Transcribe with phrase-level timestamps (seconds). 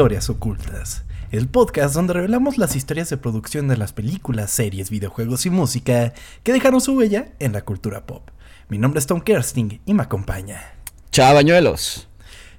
[0.00, 5.44] Historias Ocultas, el podcast donde revelamos las historias de producción de las películas, series, videojuegos
[5.44, 8.30] y música que dejaron su huella en la cultura pop.
[8.70, 10.72] Mi nombre es Tom Kersting y me acompaña.
[11.10, 12.08] Chavañuelos.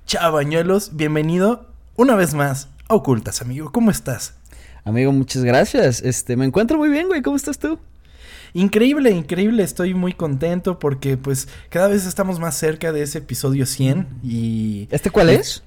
[0.05, 3.71] Chavañuelos, bienvenido una vez más a Ocultas, amigo.
[3.71, 4.35] ¿Cómo estás?
[4.83, 6.03] Amigo, muchas gracias.
[6.03, 7.23] Este, me encuentro muy bien, güey.
[7.23, 7.79] ¿Cómo estás tú?
[8.53, 13.65] Increíble, increíble, estoy muy contento porque pues cada vez estamos más cerca de ese episodio
[13.65, 14.87] 100 y...
[14.91, 15.63] ¿Este cuál es?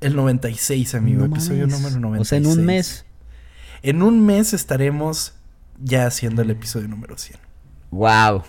[0.00, 2.20] El 96, amigo, episodio número 96.
[2.20, 3.04] O sea, en un mes.
[3.82, 5.34] En un mes estaremos
[5.78, 7.38] ya haciendo el episodio número 100.
[7.90, 8.44] Wow.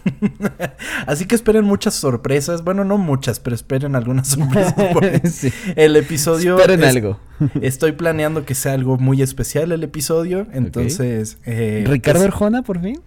[1.07, 2.63] Así que esperen muchas sorpresas.
[2.63, 5.51] Bueno, no muchas, pero esperen algunas sorpresas.
[5.75, 6.59] El episodio.
[6.59, 7.19] Esperen algo.
[7.61, 10.47] Estoy planeando que sea algo muy especial el episodio.
[10.53, 11.39] Entonces.
[11.45, 13.01] Eh, ¿Ricardo Arjona, por fin?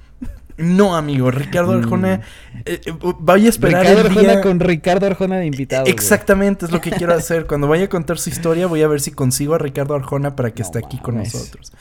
[0.57, 1.83] No, amigo, Ricardo mm.
[1.83, 2.21] Arjona.
[2.65, 3.83] Eh, eh, vaya a esperar.
[3.83, 5.87] Ricardo Arjona con Ricardo Arjona de invitado.
[5.87, 7.47] Exactamente, es lo que quiero hacer.
[7.47, 10.53] Cuando vaya a contar su historia, voy a ver si consigo a Ricardo Arjona para
[10.53, 11.73] que esté aquí con nosotros.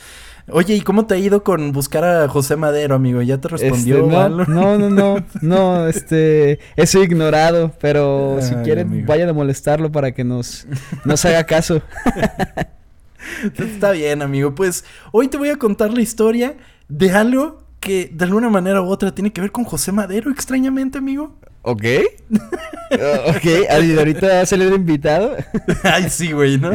[0.50, 3.22] Oye, ¿y cómo te ha ido con buscar a José Madero, amigo?
[3.22, 9.06] ¿Ya te respondió este, no, no, no, no, no, este, eso ignorado, pero si quieren,
[9.06, 10.68] vayan a molestarlo para que nos,
[11.06, 11.82] nos haga caso.
[13.58, 14.54] Está bien, amigo.
[14.54, 16.56] Pues hoy te voy a contar la historia
[16.90, 20.98] de algo que de alguna manera u otra tiene que ver con José Madero, extrañamente,
[20.98, 21.36] amigo.
[21.62, 21.84] Ok.
[22.32, 25.36] ok, ahorita va a salir invitado.
[25.84, 26.72] Ay, sí, güey, ¿no?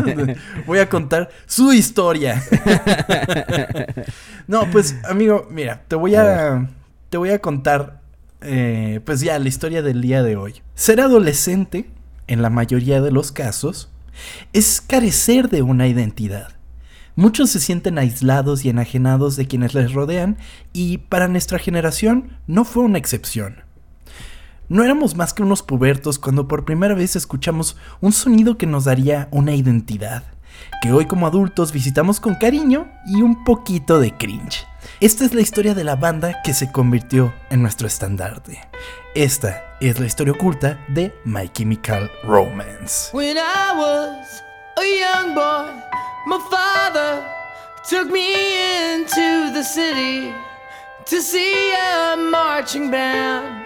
[0.66, 2.42] Voy a contar su historia.
[4.46, 6.68] no, pues, amigo, mira, te voy a,
[7.08, 8.00] te voy a contar,
[8.42, 10.62] eh, pues ya, la historia del día de hoy.
[10.74, 11.88] Ser adolescente,
[12.26, 13.90] en la mayoría de los casos,
[14.52, 16.57] es carecer de una identidad.
[17.18, 20.36] Muchos se sienten aislados y enajenados de quienes les rodean
[20.72, 23.64] y para nuestra generación no fue una excepción.
[24.68, 28.84] No éramos más que unos pubertos cuando por primera vez escuchamos un sonido que nos
[28.84, 30.22] daría una identidad,
[30.80, 34.64] que hoy como adultos visitamos con cariño y un poquito de cringe.
[35.00, 38.60] Esta es la historia de la banda que se convirtió en nuestro estandarte.
[39.16, 43.10] Esta es la historia oculta de My Chemical Romance.
[46.28, 47.24] My father
[47.88, 50.32] took me into the city
[51.06, 53.64] to see a marching band.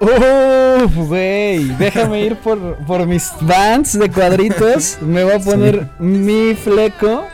[0.00, 4.96] Uf, güey, déjame ir por, por mis bands de cuadritos.
[5.02, 7.26] Me voy a poner mi fleco.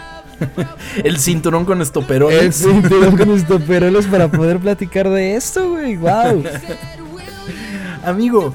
[1.04, 2.42] El cinturón con estoperoles.
[2.42, 5.96] El cinturón con estoperoles para poder platicar de esto, güey.
[5.96, 6.42] Wow.
[8.04, 8.52] Amigo,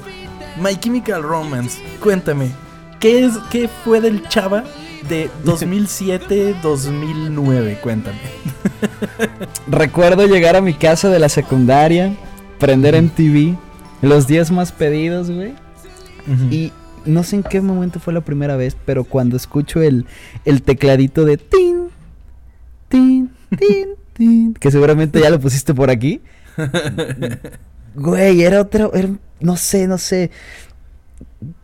[0.58, 2.50] My Chemical Romance, cuéntame,
[3.00, 4.62] ¿qué es qué fue del chava
[5.08, 8.20] de 2007-2009, cuéntame.
[9.66, 12.14] Recuerdo llegar a mi casa de la secundaria,
[12.58, 13.56] prender en TV,
[14.02, 15.54] los días más pedidos, güey.
[16.50, 16.72] Y
[17.06, 20.06] no sé en qué momento fue la primera vez, pero cuando escucho el,
[20.44, 21.88] el tecladito de tin,
[22.88, 26.20] tin, tin, tin, que seguramente ya lo pusiste por aquí.
[27.94, 28.92] Güey, era otro,
[29.40, 30.30] no sé, no sé.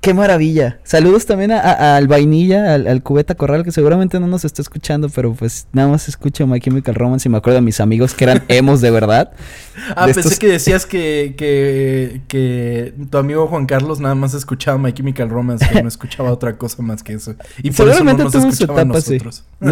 [0.00, 0.78] Qué maravilla.
[0.84, 5.68] Saludos también al Vainilla, al, Cubeta Corral, que seguramente no nos está escuchando, pero pues
[5.72, 8.80] nada más escucho My Chemical Romance y me acuerdo de mis amigos que eran emos
[8.80, 9.32] de verdad.
[9.96, 14.94] ah, pensé que decías que, que, que, tu amigo Juan Carlos nada más escuchaba My
[14.94, 17.34] Chemical Romance, que no escuchaba otra cosa más que eso.
[17.62, 19.18] Y por seguramente eso no nos tuvo etapa así.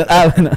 [0.08, 0.50] ah, bueno.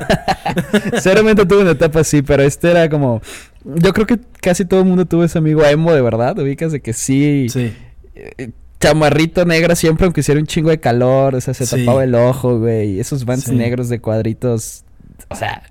[0.99, 3.21] seguramente tuvo una etapa así, pero este era como...
[3.63, 6.81] Yo creo que casi todo el mundo tuvo ese amigo emo de verdad, ubicas de
[6.81, 7.47] que sí...
[7.49, 7.73] Sí
[8.17, 12.15] eh, chamarrito negra siempre, aunque hiciera un chingo de calor, o sea, se tapaba el
[12.15, 12.99] ojo, güey.
[12.99, 14.83] Esos vans negros de cuadritos,
[15.29, 15.63] o sea,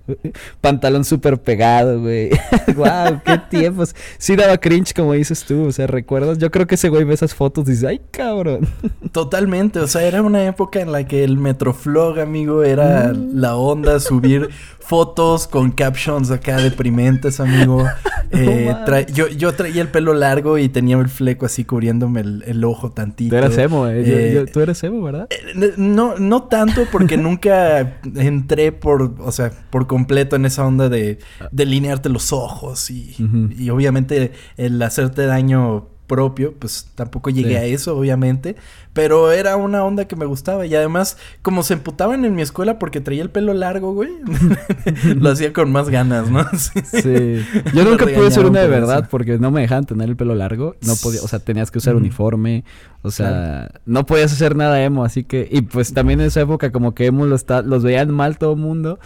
[0.60, 2.30] pantalón súper pegado, güey.
[2.76, 3.94] wow, qué tiempos.
[4.18, 6.38] Sí daba cringe, como dices tú, o sea, ¿recuerdas?
[6.38, 8.68] Yo creo que ese güey ve esas fotos y dice, ay, cabrón.
[9.12, 13.30] Totalmente, o sea, era una época en la que el Metroflog, amigo, era mm.
[13.34, 14.50] la onda, subir
[14.86, 17.84] fotos con captions acá deprimentes, amigo.
[18.32, 18.74] Eh,
[19.12, 23.30] yo, yo traía el pelo largo y tenía el fleco así cubriéndome el, ojo tantito.
[23.30, 24.02] Tú eras emo, eh.
[24.04, 25.28] eh tú eres emo, ¿verdad?
[25.30, 30.88] Eh, no, no tanto porque nunca entré por, o sea, por completo en esa onda
[30.88, 31.18] de
[31.52, 33.14] delinearte los ojos y,
[33.56, 38.56] y obviamente el hacerte daño propio, pues tampoco llegué a eso, obviamente,
[38.92, 40.66] pero era una onda que me gustaba.
[40.66, 44.10] Y además, como se emputaban en mi escuela porque traía el pelo largo, güey,
[45.16, 46.46] lo hacía con más ganas, ¿no?
[46.56, 47.44] Sí.
[47.74, 50.76] Yo nunca pude ser una de verdad porque no me dejaban tener el pelo largo,
[50.86, 52.64] no podía, o sea, tenías que usar uniforme,
[53.02, 56.72] o sea, no podías hacer nada emo, así que, y pues también en esa época
[56.72, 58.98] como que emo los, los veían mal todo el mundo,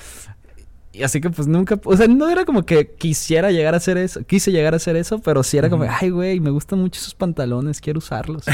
[0.93, 3.97] y así que pues nunca, o sea, no era como que quisiera llegar a hacer
[3.97, 7.01] eso, quise llegar a hacer eso, pero sí era como, ay, güey, me gustan mucho
[7.01, 8.45] esos pantalones, quiero usarlos.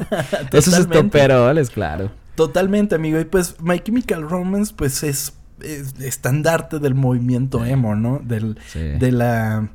[0.52, 2.10] esos estoperoles, claro.
[2.34, 3.20] Totalmente, amigo.
[3.20, 5.34] Y pues My Chemical Romance, pues es,
[6.00, 8.20] estandarte del movimiento emo, ¿no?
[8.24, 9.70] Del, De la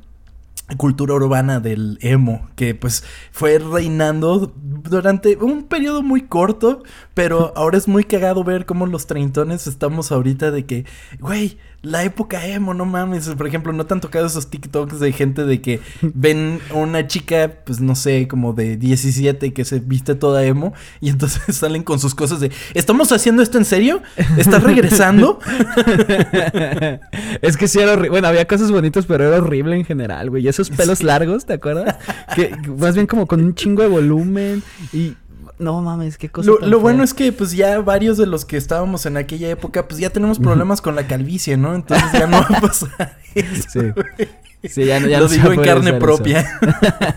[0.76, 3.02] cultura urbana del emo, que pues
[3.32, 6.82] fue reinando durante un periodo muy corto,
[7.14, 10.84] pero ahora es muy cagado ver cómo los treintones estamos ahorita de que,
[11.18, 13.28] güey, la época emo, no mames.
[13.30, 17.52] Por ejemplo, no te han tocado esos TikToks de gente de que ven una chica,
[17.64, 21.98] pues no sé, como de 17 que se viste toda emo y entonces salen con
[21.98, 24.02] sus cosas de, ¿estamos haciendo esto en serio?
[24.36, 25.38] ¿Estás regresando?
[27.42, 28.10] es que sí era horrible.
[28.10, 30.44] Bueno, había cosas bonitas, pero era horrible en general, güey.
[30.44, 31.96] Y esos pelos largos, ¿te acuerdas?
[32.34, 34.62] Que más bien como con un chingo de volumen
[34.92, 35.14] y
[35.60, 36.50] no mames, qué cosa.
[36.62, 40.00] Lo, bueno es que, pues ya varios de los que estábamos en aquella época, pues
[40.00, 41.74] ya tenemos problemas con la calvicie, ¿no?
[41.74, 43.80] Entonces ya no va a pasar Sí.
[44.62, 46.46] Sí, ya no, ya Lo digo en carne propia.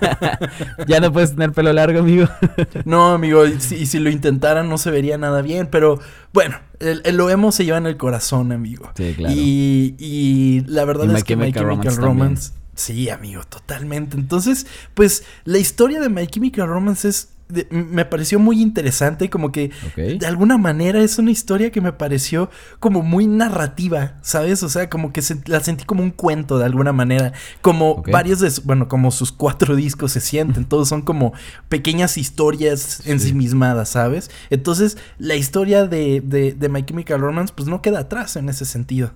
[0.87, 2.27] ya no puedes tener pelo largo, amigo.
[2.85, 5.99] no, amigo, y si, lo intentaran no se vería nada bien, pero
[6.31, 8.89] bueno, el, lo emo se lleva en el corazón, amigo.
[8.95, 9.35] Sí, claro.
[9.35, 14.17] Y, y la verdad es que My Chemical, Romance Sí, amigo, totalmente.
[14.17, 17.29] Entonces, pues la historia de My Chemical Romance es
[17.69, 22.49] me pareció muy interesante, como que de alguna manera es una historia que me pareció
[22.79, 24.63] como muy narrativa, ¿sabes?
[24.63, 28.51] O sea, como que la sentí como un cuento de alguna manera, como varios de,
[28.63, 31.33] bueno, como sus cuatro discos se sienten, todos son como
[31.69, 34.31] pequeñas historias ensimismadas, ¿sabes?
[34.49, 38.65] Entonces, la historia de, de, de My Chemical Romance, pues no queda atrás en ese
[38.65, 39.11] sentido.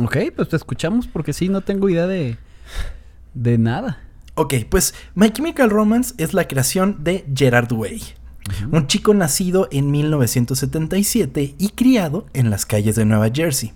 [0.00, 2.36] Ok, pues te escuchamos porque sí, no tengo idea de,
[3.34, 4.07] de nada.
[4.40, 8.00] Ok, pues My Chemical Romance es la creación de Gerard Way.
[8.70, 13.72] Un chico nacido en 1977 y criado en las calles de Nueva Jersey.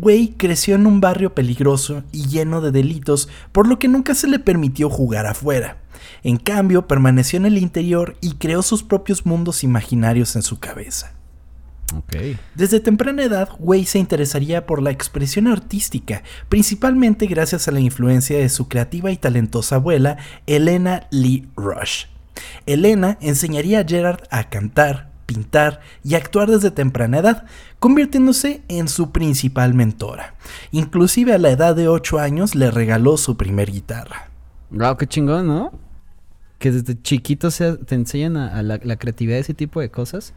[0.00, 4.28] Way creció en un barrio peligroso y lleno de delitos, por lo que nunca se
[4.28, 5.82] le permitió jugar afuera.
[6.22, 11.12] En cambio, permaneció en el interior y creó sus propios mundos imaginarios en su cabeza.
[12.54, 18.38] Desde temprana edad, Way se interesaría por la expresión artística, principalmente gracias a la influencia
[18.38, 22.06] de su creativa y talentosa abuela, Elena Lee Rush.
[22.66, 27.44] Elena enseñaría a Gerard a cantar, pintar y actuar desde temprana edad,
[27.78, 30.34] convirtiéndose en su principal mentora.
[30.70, 34.30] Inclusive a la edad de 8 años le regaló su primer guitarra.
[34.70, 35.72] Wow, qué chingón, ¿no?
[36.58, 40.32] Que desde chiquito te enseñan a, la, la, creatividad de ese tipo de cosas.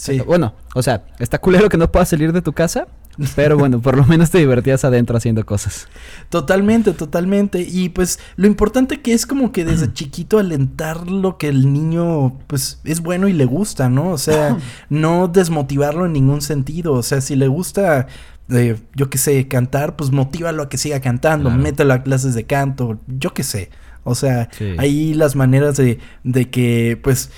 [0.00, 0.18] Sí.
[0.20, 2.88] Bueno, o sea, está culero que no puedas salir de tu casa,
[3.36, 5.88] pero bueno, por lo menos te divertías adentro haciendo cosas.
[6.30, 7.60] Totalmente, totalmente.
[7.60, 12.38] Y pues lo importante que es como que desde chiquito alentar lo que el niño
[12.46, 14.08] pues es bueno y le gusta, ¿no?
[14.08, 14.56] O sea,
[14.88, 16.94] no desmotivarlo en ningún sentido.
[16.94, 18.06] O sea, si le gusta
[18.48, 22.44] eh, yo qué sé, cantar, pues motívalo a que siga cantando, mételo a clases de
[22.44, 23.68] canto, yo qué sé.
[24.02, 24.48] O sea,
[24.78, 27.30] ahí las maneras de, de que, pues,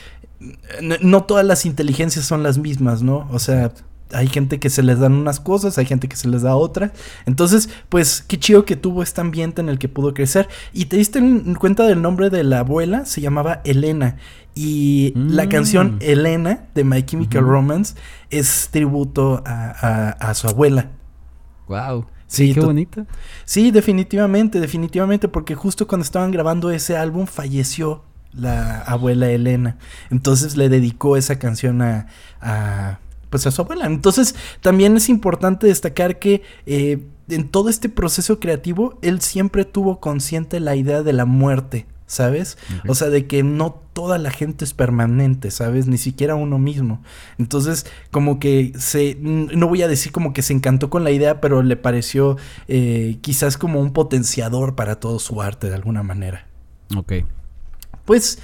[0.80, 3.28] no todas las inteligencias son las mismas, ¿no?
[3.30, 3.72] O sea,
[4.12, 6.92] hay gente que se les dan unas cosas, hay gente que se les da otra.
[7.26, 10.48] Entonces, pues qué chido que tuvo este ambiente en el que pudo crecer.
[10.72, 11.20] Y te diste
[11.58, 14.16] cuenta del nombre de la abuela, se llamaba Elena.
[14.54, 15.99] Y la canción mm.
[16.02, 17.94] Elena de My Chemical Romance
[18.30, 20.90] es tributo a, su abuela.
[21.68, 22.06] Wow.
[22.26, 23.06] Sí, qué bonita.
[23.44, 29.76] Sí, definitivamente, definitivamente, porque justo cuando estaban grabando ese álbum falleció la abuela Elena.
[30.10, 32.98] Entonces le dedicó esa canción a,
[33.30, 33.86] pues a su abuela.
[33.86, 40.00] Entonces también es importante destacar que eh, en todo este proceso creativo él siempre tuvo
[40.00, 41.86] consciente la idea de la muerte.
[42.06, 42.58] ¿Sabes?
[42.86, 45.86] O sea, de que no toda la gente es permanente, ¿sabes?
[45.86, 47.02] Ni siquiera uno mismo.
[47.38, 51.40] Entonces, como que se, no voy a decir como que se encantó con la idea,
[51.40, 52.36] pero le pareció
[52.68, 56.48] eh, quizás como un potenciador para todo su arte de alguna manera.
[56.94, 57.14] Ok.
[58.04, 58.38] Pues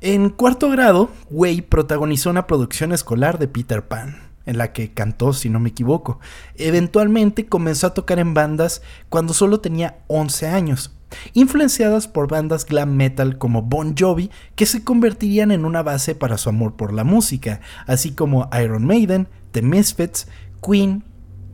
[0.00, 5.32] en cuarto grado, Way protagonizó una producción escolar de Peter Pan, en la que cantó,
[5.32, 6.18] si no me equivoco.
[6.56, 10.96] Eventualmente comenzó a tocar en bandas cuando solo tenía 11 años,
[11.34, 16.36] influenciadas por bandas glam metal como Bon Jovi, que se convertirían en una base para
[16.36, 20.26] su amor por la música, así como Iron Maiden, The Misfits,
[20.66, 21.04] Queen,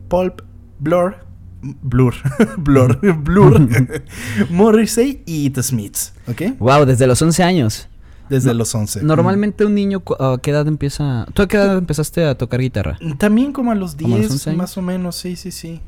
[0.07, 0.41] Pulp,
[0.79, 1.28] Blur,
[1.61, 2.15] Blur,
[2.57, 3.69] Blur, Blur,
[4.49, 6.57] Morrissey y The Smiths, ¿ok?
[6.59, 7.87] Wow, desde los 11 años.
[8.29, 9.03] Desde los 11.
[9.03, 11.25] Normalmente un niño, ¿a qué edad empieza?
[11.33, 12.99] ¿Tú a qué edad empezaste a tocar guitarra?
[13.17, 15.81] También como a los 10, más o menos, sí, sí, sí.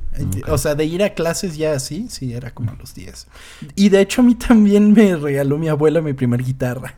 [0.47, 3.27] O sea, de ir a clases ya así, sí, era como a los 10.
[3.75, 6.95] Y de hecho a mí también me regaló mi abuela mi primer guitarra.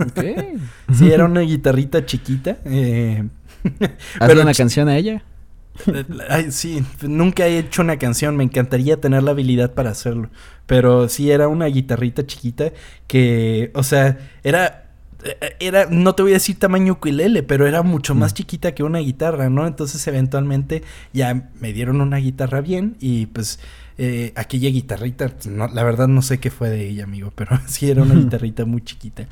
[0.00, 0.20] Ok.
[0.94, 2.58] sí, era una guitarrita chiquita.
[2.64, 3.22] Eh,
[4.18, 5.22] ¿Hazle una canción a ella?
[6.28, 10.30] Ay, sí, nunca he hecho una canción, me encantaría tener la habilidad para hacerlo.
[10.66, 12.72] Pero sí era una guitarrita chiquita
[13.06, 14.82] que, o sea, era
[15.24, 18.34] eh, era, no te voy a decir tamaño ukulele, pero era mucho más mm.
[18.34, 19.66] chiquita que una guitarra, ¿no?
[19.66, 23.60] Entonces eventualmente ya me dieron una guitarra bien y pues
[23.98, 27.90] eh, aquella guitarrita, pues, la verdad no sé qué fue de ella, amigo, pero sí
[27.90, 29.26] era una guitarrita muy chiquita.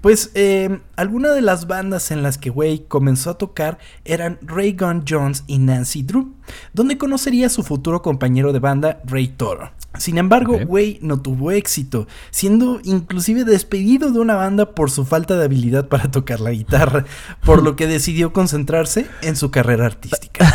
[0.00, 4.76] Pues eh, algunas de las bandas en las que Way comenzó a tocar eran Ray
[4.78, 6.34] Gunn Jones y Nancy Drew,
[6.72, 9.70] donde conocería a su futuro compañero de banda Ray Toro.
[9.98, 15.36] Sin embargo, Way no tuvo éxito, siendo inclusive despedido de una banda por su falta
[15.36, 17.04] de habilidad para tocar la guitarra,
[17.44, 20.46] por lo que decidió concentrarse en su carrera artística.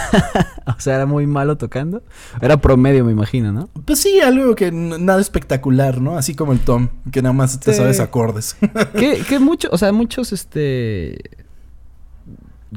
[0.65, 2.01] o sea, era muy malo tocando.
[2.41, 3.69] Era promedio, me imagino, ¿no?
[3.83, 6.17] Pues sí, algo que nada espectacular, ¿no?
[6.17, 8.55] Así como el Tom, que nada más te sabes acordes.
[8.97, 11.19] que, que mucho, o sea, muchos, este...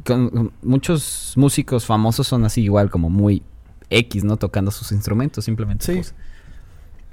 [0.04, 3.42] Con, muchos músicos famosos son así igual como muy
[3.90, 4.36] X, ¿no?
[4.36, 5.84] Tocando sus instrumentos, simplemente.
[5.84, 6.12] Sí.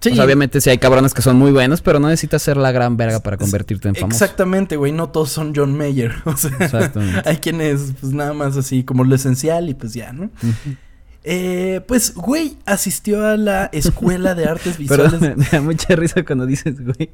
[0.01, 2.95] Pues, obviamente sí hay cabrones que son muy buenos, pero no necesitas ser la gran
[2.95, 4.23] verga para convertirte en famoso.
[4.23, 4.91] Exactamente, güey.
[4.91, 6.13] No todos son John Mayer.
[6.25, 6.91] O sea,
[7.25, 10.29] hay quienes, pues nada más así como lo esencial y pues ya, ¿no?
[11.23, 15.13] Eh, pues, güey, asistió a la Escuela de Artes Visuales.
[15.19, 17.11] Pero me da mucha risa cuando dices, güey.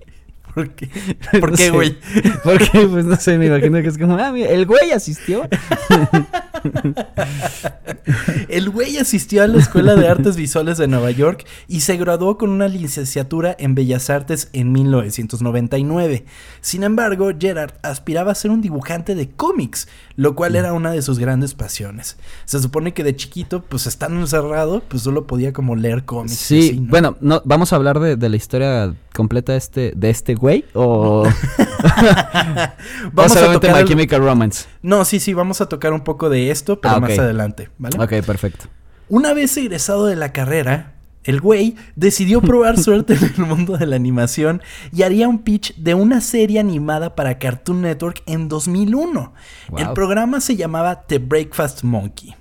[0.54, 0.90] ¿Por qué?
[1.40, 1.98] ¿Por qué, güey?
[2.44, 5.48] Porque, pues no sé, me imagino que es como, ah, mira, el güey asistió.
[8.50, 12.38] el güey asistió a la Escuela de Artes Visuales de Nueva York y se graduó
[12.38, 16.26] con una licenciatura en Bellas Artes en 1999.
[16.62, 21.02] Sin embargo, Gerard aspiraba a ser un dibujante de cómics, lo cual era una de
[21.02, 22.18] sus grandes pasiones.
[22.46, 26.36] Se supone que de chiquito, pues estando encerrado, pues solo podía como leer cómics.
[26.36, 30.66] Sí, bueno, no, vamos a hablar de, de la historia completa este, de este güey
[30.74, 31.24] o
[33.14, 34.68] vamos a tocar My Chemical Romance.
[34.82, 37.98] No, sí, sí, vamos a tocar un poco de esto, pero ah, más adelante, ¿vale?
[37.98, 38.66] Ok, perfecto.
[39.10, 43.86] Una vez egresado de la carrera, el güey decidió probar suerte en el mundo de
[43.86, 49.34] la animación y haría un pitch de una serie animada para Cartoon Network en 2001.
[49.78, 52.36] El programa se llamaba The Breakfast Monkey.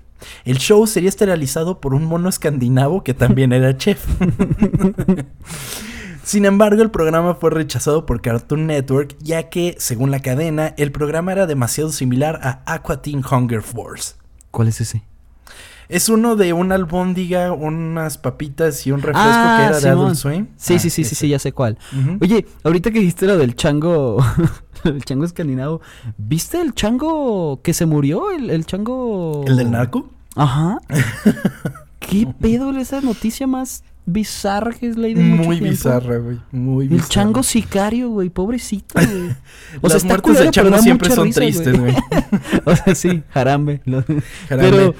[0.44, 4.04] El show sería esterilizado por un mono escandinavo que también era chef.
[6.30, 10.92] Sin embargo, el programa fue rechazado por Cartoon Network, ya que, según la cadena, el
[10.92, 14.14] programa era demasiado similar a Aqua Teen Hunger Force.
[14.52, 15.02] ¿Cuál es ese?
[15.88, 20.14] Es uno de una albóndiga, unas papitas y un refresco que ah, era de Adult
[20.14, 20.46] Swim.
[20.56, 21.78] Sí, sí, ah, sí, sí, sí, ya sé cuál.
[22.20, 24.24] Oye, ahorita que dijiste lo del chango,
[24.84, 25.80] el chango escandinavo,
[26.16, 28.30] ¿viste el chango que se murió?
[28.30, 29.42] El, el chango...
[29.48, 30.08] ¿El del narco?
[30.36, 30.78] Ajá.
[31.98, 36.38] ¿Qué pedo esa noticia más bizarra que es la idea Muy bizarra, güey.
[36.52, 37.04] Muy bizarra.
[37.04, 38.30] El chango sicario, güey.
[38.30, 39.36] Pobrecito, güey.
[39.80, 41.94] O sea, Las muertes de chango siempre son tristes, güey.
[42.64, 43.80] o sea, sí, jarambe.
[43.84, 44.22] jarambe.
[44.48, 44.94] Pero...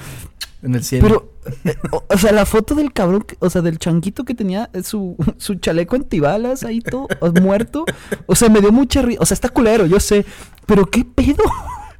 [0.63, 1.07] En el cielo.
[1.07, 1.75] Pero, eh,
[2.07, 5.95] o, sea, la foto del cabrón, o sea, del changuito que tenía su, su chaleco
[5.95, 7.07] antibalas ahí todo
[7.41, 7.85] muerto.
[8.27, 9.21] O sea, me dio mucha risa.
[9.21, 10.25] O sea, está culero, yo sé.
[10.67, 11.43] Pero qué pedo.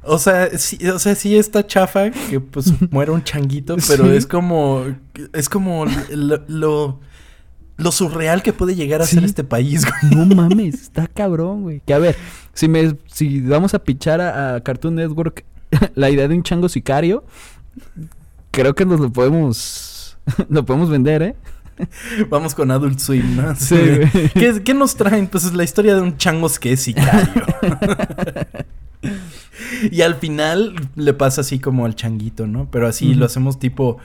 [0.04, 4.26] O sea, sí, o sea, sí está chafa que pues muera un changuito, pero es
[4.26, 4.84] como
[5.32, 7.00] es como lo,
[7.76, 10.14] lo, surreal que puede llegar a ser este país, güey.
[10.14, 11.82] No mames, está cabrón, güey.
[11.86, 12.16] Que a ver,
[12.52, 15.44] si me si vamos a pichar a, Cartoon Network
[15.94, 17.24] la idea de un chango sicario,
[18.50, 20.18] creo que nos lo podemos
[20.48, 21.36] lo podemos vender, ¿eh?
[22.28, 23.54] Vamos con Adult Swim, ¿no?
[23.56, 23.76] Sí.
[24.34, 25.26] ¿Qué, ¿Qué, nos traen?
[25.26, 27.28] Pues es la historia de un chango que es sicario.
[29.90, 32.68] Y al final le pasa así como al changuito, ¿no?
[32.70, 33.98] Pero así lo hacemos tipo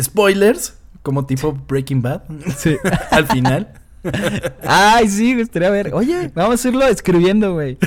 [0.00, 2.22] spoilers, como tipo Breaking Bad.
[2.56, 2.76] Sí.
[3.10, 3.72] al final.
[4.62, 5.94] Ay, sí, me gustaría ver.
[5.94, 7.78] Oye, vamos a irlo escribiendo, güey.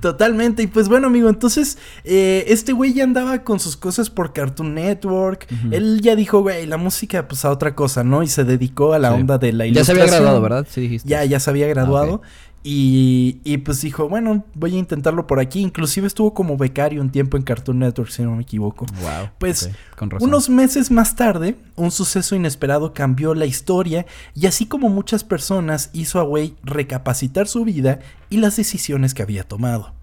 [0.00, 0.62] Totalmente.
[0.62, 4.74] Y pues bueno, amigo, entonces eh, este güey ya andaba con sus cosas por Cartoon
[4.74, 5.46] Network.
[5.70, 8.22] Él ya dijo, güey, la música, pues a otra cosa, ¿no?
[8.22, 9.96] Y se dedicó a la onda de la ilustración.
[9.96, 10.66] Ya se había graduado, ¿verdad?
[10.70, 11.08] Sí, dijiste.
[11.08, 12.22] Ya, ya se había graduado.
[12.24, 12.28] Ah,
[12.62, 15.60] y, y, pues dijo, bueno, voy a intentarlo por aquí.
[15.60, 18.86] Inclusive estuvo como becario un tiempo en Cartoon Network, si no me equivoco.
[19.00, 19.30] Wow.
[19.38, 19.70] Pues
[20.20, 25.90] unos meses más tarde, un suceso inesperado cambió la historia y así como muchas personas
[25.92, 29.97] hizo a Wei recapacitar su vida y las decisiones que había tomado.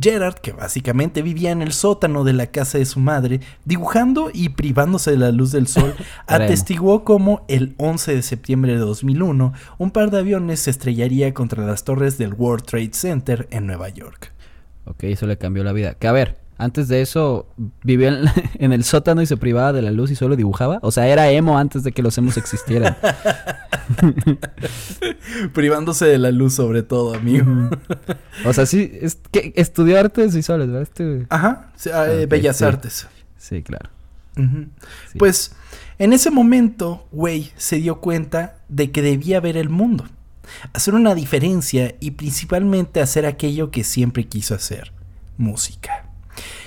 [0.00, 4.50] Gerard, que básicamente vivía en el sótano de la casa de su madre, dibujando y
[4.50, 5.94] privándose de la luz del sol,
[6.26, 11.64] atestiguó cómo el 11 de septiembre de 2001 un par de aviones se estrellaría contra
[11.64, 14.32] las torres del World Trade Center en Nueva York.
[14.86, 15.94] Ok, eso le cambió la vida.
[15.94, 17.46] Que a ver, antes de eso
[17.82, 18.08] vivía
[18.58, 20.78] en, el sótano y se privaba de la luz y solo dibujaba.
[20.82, 22.96] O sea, era emo antes de que los emos existieran.
[25.54, 27.70] Privándose de la luz sobre todo, amigo.
[28.44, 30.82] o sea, sí, es que estudió artes visuales, ¿verdad?
[30.82, 31.26] Este...
[31.30, 33.08] Ajá, ah, eh, bellas artes.
[33.38, 33.90] Sí, claro.
[35.18, 35.52] Pues
[35.98, 40.06] en ese momento, güey se dio cuenta de que debía ver el mundo.
[40.72, 44.92] hacer una diferencia y principalmente hacer aquello que siempre quiso hacer,
[45.36, 46.09] música.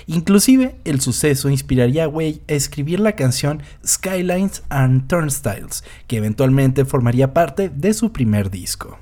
[0.08, 6.86] Inclusive, el suceso inspiraría a Way a escribir la canción Skylines and Turnstiles, que eventualmente
[6.86, 9.00] formaría parte de su primer disco.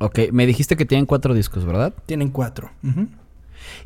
[0.00, 1.94] Ok, me dijiste que tienen cuatro discos, ¿verdad?
[2.06, 2.70] Tienen cuatro.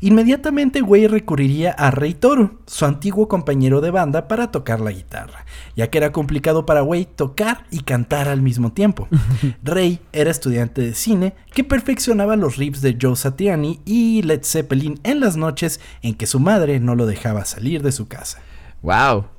[0.01, 5.45] Inmediatamente Way recurriría a Ray Toro, su antiguo compañero de banda, para tocar la guitarra,
[5.75, 9.07] ya que era complicado para Way tocar y cantar al mismo tiempo.
[9.63, 14.99] Ray era estudiante de cine que perfeccionaba los riffs de Joe Satriani y Led Zeppelin
[15.03, 18.39] en las noches en que su madre no lo dejaba salir de su casa.
[18.81, 19.38] ¡Wow!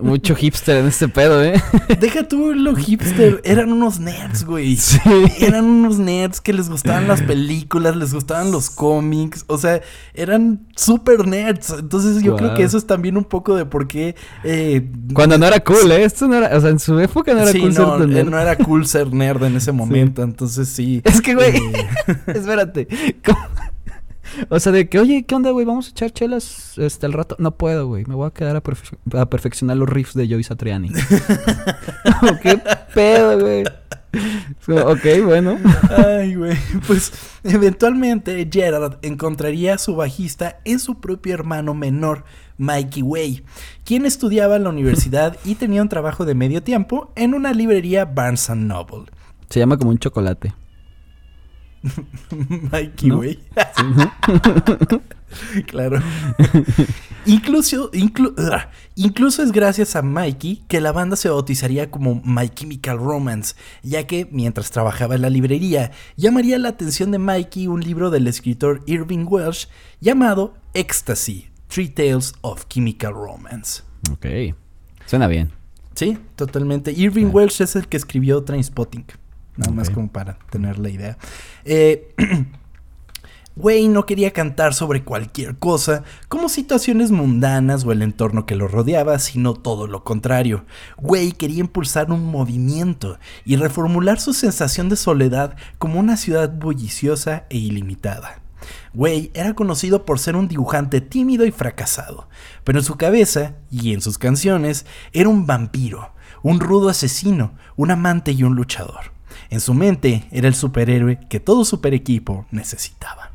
[0.00, 1.60] Mucho hipster en este pedo, ¿eh?
[2.00, 3.40] Deja tú lo hipster.
[3.44, 4.76] Eran unos nerds, güey.
[4.84, 5.00] Sí.
[5.40, 9.44] Eran unos nerds que les gustaban las películas, les gustaban los cómics.
[9.48, 9.80] O sea,
[10.12, 11.70] eran súper nerds.
[11.78, 14.14] Entonces yo creo que eso es también un poco de por qué.
[14.44, 16.04] Eh, Cuando no era cool, ¿eh?
[16.04, 16.56] Esto no era.
[16.56, 18.28] O sea, en su época no era cool ser nerd.
[18.28, 20.22] No era cool ser nerd en ese momento.
[20.22, 21.00] Entonces sí.
[21.04, 21.56] Es que, güey.
[21.56, 21.86] Eh,
[22.26, 22.86] espérate.
[23.24, 23.38] ¿Cómo?
[24.48, 25.64] O sea, de que, oye, ¿qué onda, güey?
[25.64, 27.36] Vamos a echar chelas este, el rato.
[27.38, 28.04] No puedo, güey.
[28.06, 30.90] Me voy a quedar a, perfeccionar los riffs de Joey Satriani.
[32.42, 32.60] ¿Qué
[32.94, 33.64] pedo, güey?
[34.68, 35.58] ok, bueno.
[35.90, 36.56] Ay, güey.
[36.86, 37.12] Pues
[37.42, 42.24] eventualmente Gerard encontraría a su bajista en su propio hermano menor,
[42.56, 43.44] Mikey Way,
[43.84, 48.04] quien estudiaba en la universidad y tenía un trabajo de medio tiempo en una librería
[48.04, 49.10] Barnes Noble.
[49.50, 50.54] Se llama como un chocolate.
[52.72, 53.38] Mikey, güey.
[55.66, 56.00] claro.
[57.26, 57.90] incluso,
[58.38, 63.54] ah, incluso es gracias a Mikey que la banda se bautizaría como My Chemical Romance,
[63.82, 68.26] ya que mientras trabajaba en la librería, llamaría la atención de Mikey un libro del
[68.26, 69.68] escritor Irving Welsh
[70.00, 73.82] llamado Ecstasy, Three Tales of Chemical Romance.
[74.10, 74.26] Ok.
[75.06, 75.52] Suena bien.
[75.94, 76.92] Sí, totalmente.
[76.92, 79.04] Irving Welsh es el que escribió Trainspotting.
[79.56, 81.18] Nada más como para tener la idea.
[81.64, 82.14] Eh,
[83.56, 88.66] Wayne no quería cantar sobre cualquier cosa, como situaciones mundanas o el entorno que lo
[88.66, 90.64] rodeaba, sino todo lo contrario.
[90.98, 97.44] Way quería impulsar un movimiento y reformular su sensación de soledad como una ciudad bulliciosa
[97.48, 98.40] e ilimitada.
[98.92, 102.28] Way era conocido por ser un dibujante tímido y fracasado,
[102.64, 106.12] pero en su cabeza y en sus canciones era un vampiro,
[106.42, 109.13] un rudo asesino, un amante y un luchador.
[109.54, 113.30] En su mente era el superhéroe que todo super equipo necesitaba.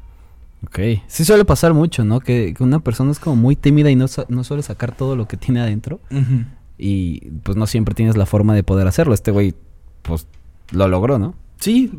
[0.66, 2.20] Ok, sí suele pasar mucho, ¿no?
[2.20, 5.38] Que, una persona es como muy tímida y no, no suele sacar todo lo que
[5.38, 6.02] tiene adentro.
[6.78, 9.14] Y pues no siempre tienes la forma de poder hacerlo.
[9.14, 9.56] Este güey,
[10.02, 10.28] pues
[10.72, 11.36] lo logró, ¿no?
[11.62, 11.90] Sí,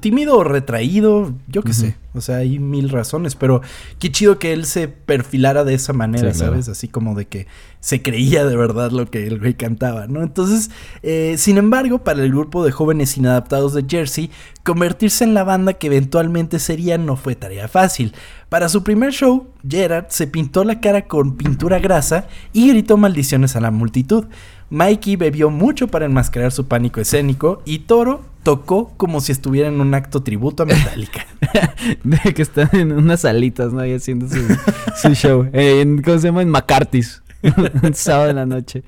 [0.00, 1.96] tímido o retraído, yo qué sé.
[2.12, 3.62] O sea, hay mil razones, pero
[3.98, 6.68] qué chido que él se perfilara de esa manera, ¿sabes?
[6.68, 7.46] Así como de que
[7.80, 10.22] se creía de verdad lo que el güey cantaba, ¿no?
[10.22, 10.70] Entonces,
[11.02, 14.30] eh, sin embargo, para el grupo de jóvenes inadaptados de Jersey,
[14.62, 18.14] convertirse en la banda que eventualmente sería no fue tarea fácil.
[18.50, 23.56] Para su primer show, Gerard se pintó la cara con pintura grasa y gritó maldiciones
[23.56, 24.26] a la multitud.
[24.68, 29.80] Mikey bebió mucho para enmascarar su pánico escénico y Toro tocó como si estuviera en
[29.80, 31.26] un acto tributo a Metallica.
[32.34, 33.80] que están en unas salitas, ¿no?
[33.80, 35.48] Ahí haciendo su, show.
[35.52, 36.42] En, ¿Cómo se llama?
[36.42, 37.22] En McCarthy's.
[37.82, 38.84] un sábado en la noche.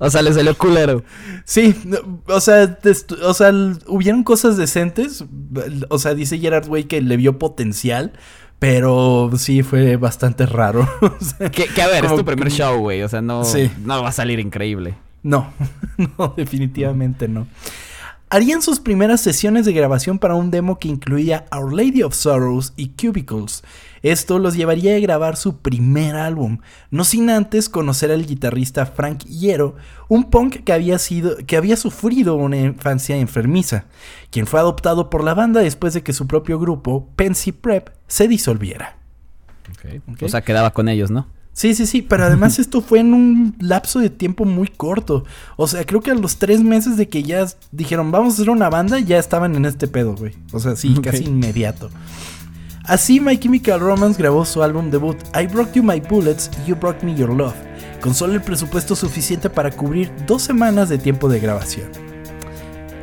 [0.00, 1.02] O sea, le salió culero.
[1.44, 1.74] Sí,
[2.26, 2.78] o sea,
[3.22, 3.52] o sea,
[3.88, 5.24] hubieron cosas decentes.
[5.88, 8.12] O sea, dice Gerard Way que le vio potencial.
[8.58, 10.88] Pero sí fue bastante raro.
[11.52, 13.02] que, a ver, es tu primer show, güey.
[13.02, 13.42] O sea, no,
[13.84, 14.96] no va a salir increíble.
[15.22, 15.52] No,
[16.18, 17.46] no, definitivamente no.
[18.30, 22.72] Harían sus primeras sesiones de grabación para un demo que incluía Our Lady of Sorrows
[22.76, 23.62] y Cubicles.
[24.02, 26.58] Esto los llevaría a grabar su primer álbum,
[26.90, 29.76] no sin antes conocer al guitarrista Frank Hierro,
[30.08, 33.84] un punk que había, sido, que había sufrido una infancia enfermiza,
[34.30, 38.28] quien fue adoptado por la banda después de que su propio grupo, Pensy Prep, se
[38.28, 38.96] disolviera.
[40.20, 41.26] O sea, quedaba con ellos, ¿no?
[41.58, 45.24] Sí, sí, sí, pero además esto fue en un lapso de tiempo muy corto.
[45.56, 48.50] O sea, creo que a los tres meses de que ya dijeron vamos a hacer
[48.50, 50.36] una banda, ya estaban en este pedo, güey.
[50.52, 51.90] O sea, sí, casi inmediato.
[52.88, 57.04] Así My Chemical Romance grabó su álbum debut I Broke You My Bullets, You Broke
[57.04, 57.54] Me Your Love,
[58.00, 61.90] con solo el presupuesto suficiente para cubrir dos semanas de tiempo de grabación.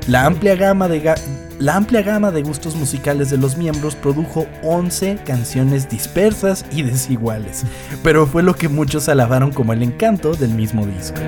[0.08, 1.14] La amplia gama de,
[1.60, 7.64] la amplia gama de gustos musicales de los miembros produjo 11 canciones dispersas y desiguales,
[8.02, 11.22] pero fue lo que muchos alabaron como el encanto del mismo disco.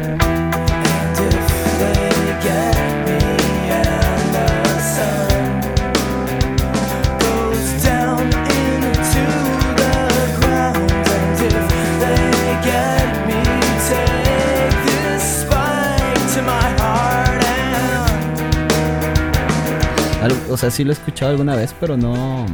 [20.57, 22.47] O sea, sí lo he escuchado alguna vez, pero no.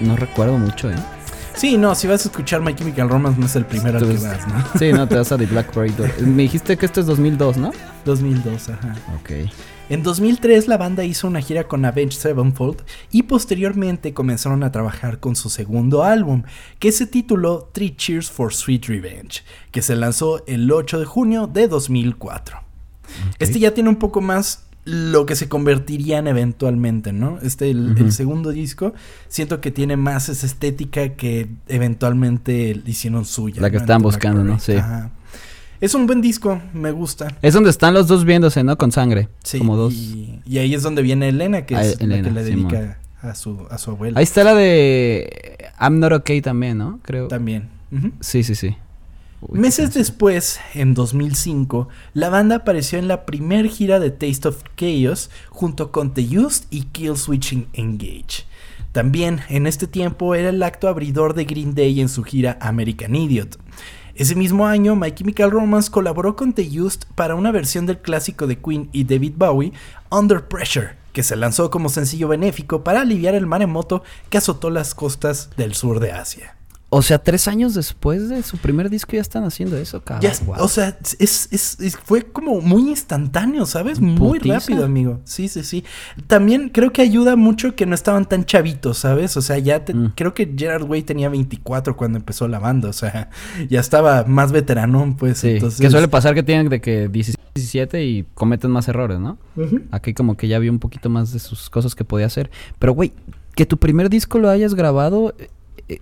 [0.00, 0.96] No recuerdo mucho, ¿eh?
[1.54, 4.18] Sí, no, si vas a escuchar My Chemical Romance no es el primero al que
[4.18, 4.62] vas, ¿no?
[4.78, 6.12] Sí, no, te vas a The Black Parade.
[6.20, 7.72] Me dijiste que esto es 2002, ¿no?
[8.04, 8.94] 2002, ajá.
[9.18, 9.30] Ok.
[9.88, 15.18] En 2003 la banda hizo una gira con Avenged Sevenfold y posteriormente comenzaron a trabajar
[15.18, 16.42] con su segundo álbum,
[16.78, 21.46] que se tituló Three Cheers for Sweet Revenge, que se lanzó el 8 de junio
[21.46, 22.58] de 2004.
[23.38, 27.38] Este ya tiene un poco más lo que se convertirían eventualmente, ¿no?
[27.42, 28.94] Este, el, segundo disco,
[29.28, 33.62] siento que tiene más esa estética que eventualmente hicieron suya.
[33.62, 34.58] La que están buscando, ¿no?
[34.58, 34.74] Sí.
[35.80, 37.36] Es un buen disco, me gusta.
[37.42, 38.76] Es donde están los dos viéndose, ¿no?
[38.78, 39.28] Con sangre.
[39.42, 39.58] Sí.
[39.58, 39.94] Como dos.
[39.94, 43.78] Y, ahí es donde viene Elena, que es la que le dedica a su, a
[43.78, 44.18] su abuela.
[44.18, 47.00] Ahí está la de I'm Not Okay también, ¿no?
[47.02, 47.28] Creo.
[47.28, 47.68] También.
[48.20, 48.76] Sí, sí, sí.
[49.50, 55.30] Meses después, en 2005, la banda apareció en la primer gira de Taste of Chaos
[55.50, 58.46] junto con The Used y Kill Switching Engage.
[58.92, 63.16] También en este tiempo era el acto abridor de Green Day en su gira American
[63.16, 63.58] Idiot.
[64.14, 68.46] Ese mismo año, My Chemical Romance colaboró con The Used para una versión del clásico
[68.46, 69.72] de Queen y David Bowie,
[70.10, 74.94] Under Pressure, que se lanzó como sencillo benéfico para aliviar el maremoto que azotó las
[74.94, 76.56] costas del sur de Asia.
[76.94, 80.30] O sea, tres años después de su primer disco ya están haciendo eso, cabrón.
[80.58, 83.98] O sea, es, es, fue como muy instantáneo, ¿sabes?
[83.98, 85.18] Muy rápido, amigo.
[85.24, 85.84] Sí, sí, sí.
[86.26, 89.38] También creo que ayuda mucho que no estaban tan chavitos, ¿sabes?
[89.38, 90.08] O sea, ya mm.
[90.14, 92.90] creo que Gerard Way tenía 24 cuando empezó la banda.
[92.90, 93.30] O sea,
[93.70, 95.38] ya estaba más veteranón, pues.
[95.38, 99.38] Sí, que suele pasar que tienen de que 17 y cometen más errores, ¿no?
[99.92, 102.50] Aquí como que ya vi un poquito más de sus cosas que podía hacer.
[102.78, 103.14] Pero, güey,
[103.54, 105.34] que tu primer disco lo hayas grabado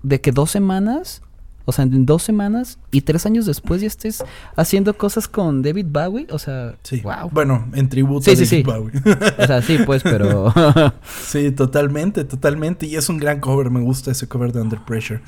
[0.03, 1.23] de que dos semanas,
[1.64, 4.25] o sea, en dos semanas y tres años después ya estés
[4.57, 7.01] haciendo cosas con David Bowie, o sea, sí.
[7.01, 7.31] wow.
[7.31, 8.93] Bueno, en tributo a David Bowie.
[9.38, 10.53] o sea, sí, pues, pero...
[11.27, 12.87] sí, totalmente, totalmente.
[12.87, 15.21] Y es un gran cover, me gusta ese cover de Under Pressure.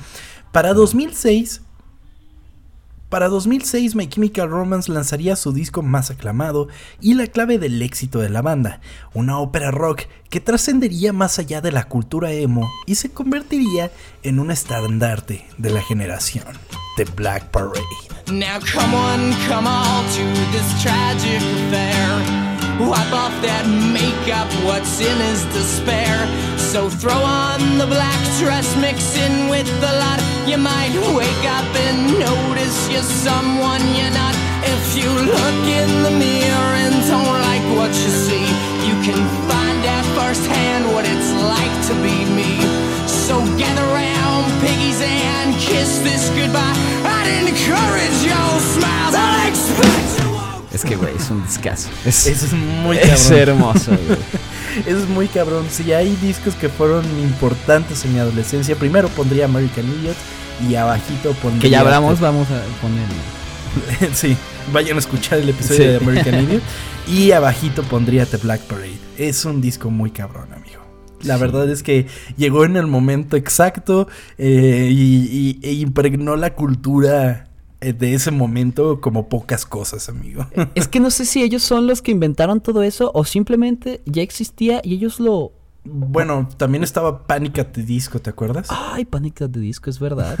[0.51, 1.61] Para 2006
[3.13, 6.67] para 2006, My Chemical Romance lanzaría su disco más aclamado
[6.99, 8.81] y la clave del éxito de la banda,
[9.13, 13.91] una ópera rock que trascendería más allá de la cultura emo y se convertiría
[14.23, 16.45] en un estandarte de la generación,
[16.97, 17.83] The Black Parade.
[18.31, 22.52] Now come on, come to this tragic affair.
[22.79, 26.17] Wipe off that makeup, what's in is despair.
[26.57, 30.17] So throw on the black dress, mix in with the lot.
[30.49, 34.33] You might wake up and notice you're someone you're not.
[34.65, 38.47] If you look in the mirror and don't like what you see,
[38.89, 42.57] you can find out firsthand what it's like to be me.
[43.05, 46.73] So gather round, piggies, and kiss this goodbye.
[47.05, 49.13] I'd encourage your smiles.
[49.13, 50.22] I'll expect
[50.73, 51.89] Es que, güey, es un discazo.
[52.05, 53.15] Es, es muy cabrón.
[53.15, 54.19] Es hermoso, güey.
[54.87, 55.65] es muy cabrón.
[55.69, 60.17] Si hay discos que fueron importantes en mi adolescencia, primero pondría American Idiot
[60.67, 61.61] y abajito pondría...
[61.61, 64.13] Que ya hablamos, vamos a ponerlo.
[64.13, 64.35] sí,
[64.71, 66.63] vayan a escuchar el episodio de American Idiot.
[67.07, 68.97] Y abajito pondría The Black Parade.
[69.17, 70.81] Es un disco muy cabrón, amigo.
[71.23, 72.07] La verdad es que
[72.37, 74.07] llegó en el momento exacto
[74.37, 77.47] eh, y, e impregnó la cultura
[77.91, 80.47] de ese momento como pocas cosas, amigo.
[80.75, 84.21] Es que no sé si ellos son los que inventaron todo eso o simplemente ya
[84.21, 85.51] existía y ellos lo...
[85.85, 88.67] Bueno, también estaba Panic at the Disco, ¿te acuerdas?
[88.69, 90.37] Ay, Panic at the Disco, es verdad.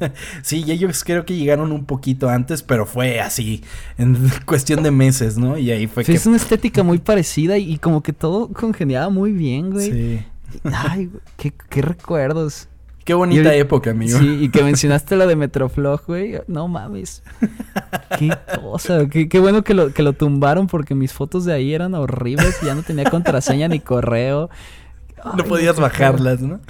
[0.42, 3.64] sí, ellos creo que llegaron un poquito antes, pero fue así,
[3.96, 5.56] en cuestión de meses, ¿no?
[5.56, 6.12] Y ahí fue que...
[6.12, 9.92] Es una estética muy parecida y, como que todo congeniaba muy bien, güey.
[9.92, 10.26] Sí.
[10.64, 12.68] Ay, qué, qué recuerdos.
[13.04, 14.18] Qué bonita época, amigo.
[14.18, 16.40] Sí, y que mencionaste lo de Metroflog, güey.
[16.46, 17.22] No mames.
[18.18, 19.08] qué cosa.
[19.08, 22.60] Qué, qué, bueno que lo, que lo tumbaron porque mis fotos de ahí eran horribles.
[22.62, 24.50] Ya no tenía contraseña ni correo.
[25.36, 26.60] no podías bajarlas, ¿no?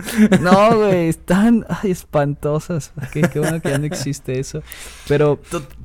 [0.41, 1.09] No, güey.
[1.09, 2.93] Están espantosas.
[3.13, 4.63] Qué, qué, bueno que ya no existe eso.
[5.09, 5.39] Pero...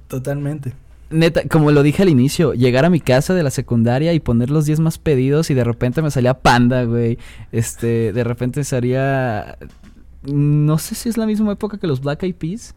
[0.08, 0.74] Totalmente.
[1.10, 4.50] Neta, como lo dije al inicio, llegar a mi casa de la secundaria y poner
[4.50, 7.18] los 10 más pedidos y de repente me salía Panda, güey.
[7.54, 9.58] Este, de repente salía
[10.28, 12.76] no sé si es la misma época que los Black Eyed Peas.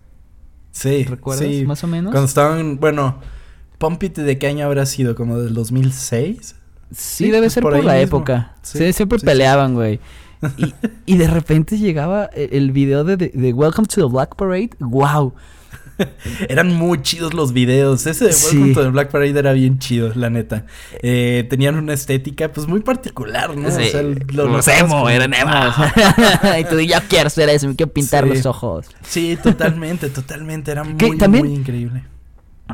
[0.72, 1.04] Sí.
[1.04, 1.48] ¿Recuerdas?
[1.66, 2.12] Más o menos.
[2.12, 3.18] Cuando estaban, bueno,
[3.78, 5.14] Pump ¿de qué año habrá sido?
[5.14, 6.56] ¿Como del 2006?
[6.94, 8.54] Sí, debe ser por, la época.
[8.62, 10.00] Sí, siempre peleaban, güey.
[10.56, 10.74] Y,
[11.06, 14.70] y, de repente llegaba el video de, de, Welcome to the Black Parade.
[14.80, 15.34] ¡Wow!
[16.48, 18.06] Eran muy chidos los videos.
[18.06, 20.66] Ese de Welcome to the Black Parade era bien chido, la neta.
[21.02, 23.68] Eh, tenían una estética, pues, muy particular, ¿no?
[23.68, 25.50] o sea, los emo, eran emo.
[26.60, 28.86] y tú, yo quiero hacer eso, me quiero pintar los ojos.
[29.02, 30.70] Sí, totalmente, totalmente.
[30.70, 32.04] Era muy, muy increíble.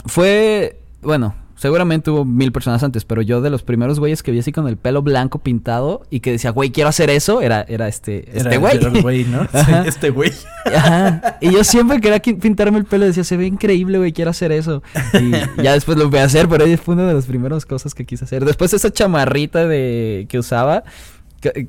[0.06, 4.38] Fue, bueno, seguramente hubo mil personas antes, pero yo de los primeros güeyes que vi
[4.38, 7.88] así con el pelo blanco pintado y que decía, güey, quiero hacer eso, era, era
[7.88, 9.24] este, este güey.
[9.24, 9.48] ¿no?
[9.86, 10.32] este güey.
[10.66, 11.38] Ajá.
[11.40, 14.52] Y yo siempre quería pintarme el pelo y decía, se ve increíble, güey, quiero hacer
[14.52, 14.82] eso.
[15.14, 15.30] Y
[15.62, 18.24] ya después lo voy a hacer, pero fue una de las primeras cosas que quise
[18.24, 18.44] hacer.
[18.44, 20.84] Después esa chamarrita de que usaba,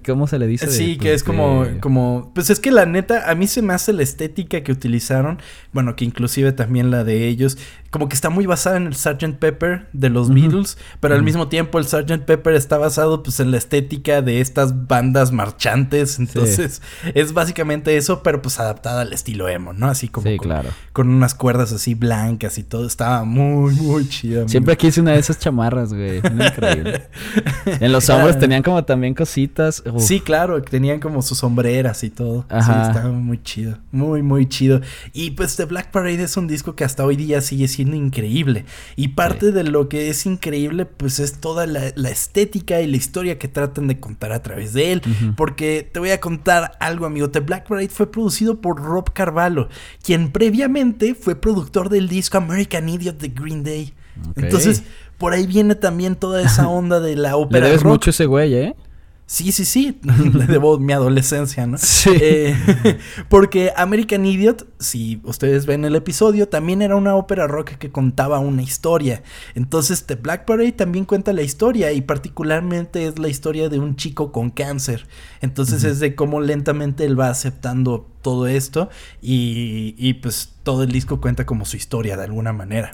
[0.05, 0.71] ¿Cómo se le dice?
[0.71, 3.91] Sí, que es como, como, pues es que la neta, a mí se me hace
[3.93, 5.39] la estética que utilizaron,
[5.73, 7.57] bueno, que inclusive también la de ellos,
[7.89, 9.37] como que está muy basada en el Sgt.
[9.39, 12.23] Pepper de los Beatles, pero al mismo tiempo el Sgt.
[12.25, 16.81] Pepper está basado pues en la estética de estas bandas marchantes, entonces
[17.13, 19.87] es básicamente eso, pero pues adaptada al estilo emo, ¿no?
[19.87, 20.69] Así como sí, con, claro.
[20.93, 24.47] con unas cuerdas así blancas y todo, estaba muy, muy chido.
[24.47, 27.07] Siempre quise una de esas chamarras, güey, increíble.
[27.65, 29.56] en los hombros tenían como también cositas
[29.97, 32.45] Sí, claro, tenían como sus sombreras y todo.
[32.49, 33.77] Sí, estaba muy chido.
[33.91, 34.81] Muy, muy chido.
[35.13, 38.65] Y pues The Black Parade es un disco que hasta hoy día sigue siendo increíble.
[38.95, 43.37] Y parte de lo que es increíble, pues es toda la, estética y la historia
[43.37, 45.01] que tratan de contar a través de él.
[45.35, 47.29] Porque te voy a contar algo, amigo.
[47.29, 49.69] The Black Parade fue producido por Rob Carvalho,
[50.03, 53.93] quien previamente fue productor del disco American Idiot de Green Day.
[54.35, 54.83] Entonces,
[55.17, 57.61] por ahí viene también toda esa onda de la ópera.
[57.61, 58.75] Le debes mucho ese güey, ¿eh?
[59.29, 59.99] Sí, sí, sí,
[60.33, 61.77] le debo mi adolescencia, ¿no?
[61.77, 62.11] Sí.
[62.13, 62.55] Eh,
[63.29, 68.39] porque American Idiot, si ustedes ven el episodio, también era una ópera rock que contaba
[68.39, 69.23] una historia.
[69.53, 73.97] Entonces, The Black Parade también cuenta la historia y particularmente es la historia de un
[73.97, 75.07] chico con cáncer.
[75.41, 78.89] Entonces es de cómo lentamente él va aceptando todo esto
[79.21, 82.91] y, y, pues todo el disco cuenta como su historia de alguna manera.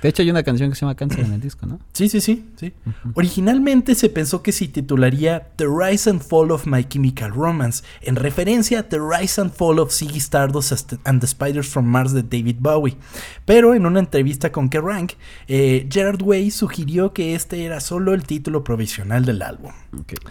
[0.00, 1.80] De hecho hay una canción que se llama Cáncer en el disco, ¿no?
[1.92, 2.72] Sí, sí, sí, sí.
[3.14, 8.14] Originalmente se pensó que se titularía The Rise and Fall of My Chemical Romance, en
[8.14, 12.22] referencia a The Rise and Fall of Ziggy Stardust and the Spiders from Mars de
[12.22, 12.96] David Bowie.
[13.44, 15.08] Pero en una entrevista con Kerrang,
[15.48, 19.72] eh, Gerard Way sugirió que este era solo el título provisional del álbum.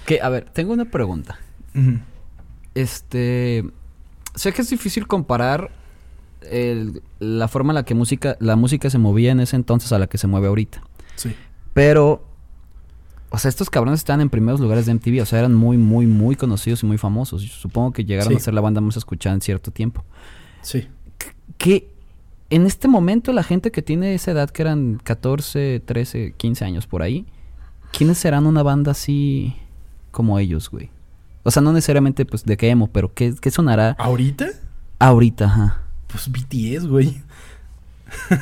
[0.05, 1.39] Que, a ver, tengo una pregunta.
[2.73, 3.65] Este
[4.35, 5.71] sé que es difícil comparar
[7.19, 10.07] la forma en la que música, la música se movía en ese entonces a la
[10.07, 10.83] que se mueve ahorita.
[11.15, 11.35] Sí.
[11.73, 12.23] Pero,
[13.29, 16.05] o sea, estos cabrones estaban en primeros lugares de MTV, o sea, eran muy, muy,
[16.05, 17.41] muy conocidos y muy famosos.
[17.41, 20.03] Supongo que llegaron a ser la banda más escuchada en cierto tiempo.
[20.61, 20.87] Sí.
[21.57, 21.89] Que
[22.49, 26.85] en este momento la gente que tiene esa edad, que eran 14, 13, 15 años
[26.87, 27.25] por ahí,
[27.91, 29.55] ¿quiénes serán una banda así
[30.11, 30.91] como ellos, güey?
[31.45, 33.95] O sea, no necesariamente pues de qué emo, pero ¿qué, qué sonará?
[33.99, 34.47] ¿Ahorita?
[34.97, 35.83] Ahorita, ajá.
[36.07, 37.21] Pues BTS, güey.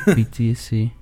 [0.06, 0.92] BTS, sí.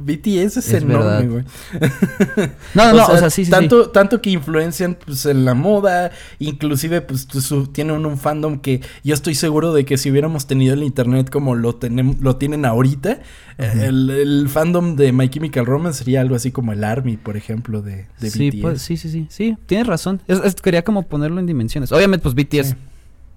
[0.00, 1.44] BTS es, enorme, güey.
[2.74, 6.12] no, no, o sea, sí, sí, tanto, Tanto que influencian, pues, en la moda.
[6.38, 7.26] Inclusive, pues,
[7.72, 11.54] tienen un fandom que yo estoy seguro de que si hubiéramos tenido el internet como
[11.54, 13.20] lo, tenemos, lo tienen ahorita,
[13.58, 18.06] el, fandom de My Chemical Romance sería algo así como el ARMY, por ejemplo, de,
[18.20, 18.60] de sí, BTS.
[18.60, 19.26] Pues, sí, sí, sí.
[19.28, 20.20] Sí, tienes razón.
[20.62, 21.90] quería como ponerlo en dimensiones.
[21.92, 22.76] Obviamente, pues, BTS...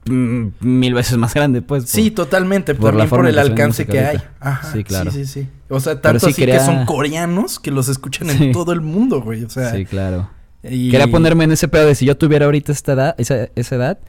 [0.05, 1.85] Mm, mil veces más grande, pues.
[1.85, 4.17] sí, totalmente, por, también por el alcance que hay.
[4.39, 5.11] Ajá, sí, claro.
[5.11, 5.49] Sí, sí, sí.
[5.69, 9.43] O sea, tanto así que son coreanos que los escuchan en todo el mundo, güey.
[9.43, 9.71] O sea.
[9.71, 10.29] Sí, claro.
[10.63, 13.99] Quería ponerme en ese pedo de si yo tuviera ahorita esta edad, esa, esa edad,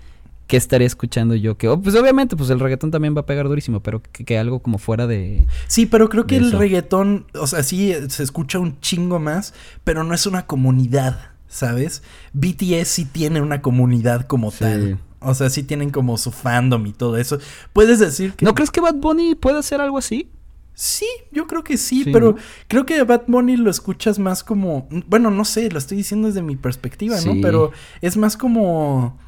[0.46, 1.56] ¿qué estaría escuchando yo?
[1.56, 4.60] Que, oh, pues obviamente, pues el reggaetón también va a pegar durísimo, pero que, algo
[4.60, 5.46] como fuera de.
[5.66, 10.04] Sí, pero creo que el reggaetón, o sea, sí se escucha un chingo más, pero
[10.04, 12.02] no es una comunidad, ¿sabes?
[12.32, 14.98] BTS sí tiene una comunidad como tal.
[15.24, 17.38] O sea, sí tienen como su fandom y todo eso.
[17.72, 18.44] Puedes decir que.
[18.44, 20.28] ¿No crees que Bad Bunny puede hacer algo así?
[20.74, 24.88] Sí, yo creo que sí, pero creo que Bad Bunny lo escuchas más como.
[25.06, 27.34] Bueno, no sé, lo estoy diciendo desde mi perspectiva, ¿no?
[27.42, 29.18] Pero es más como.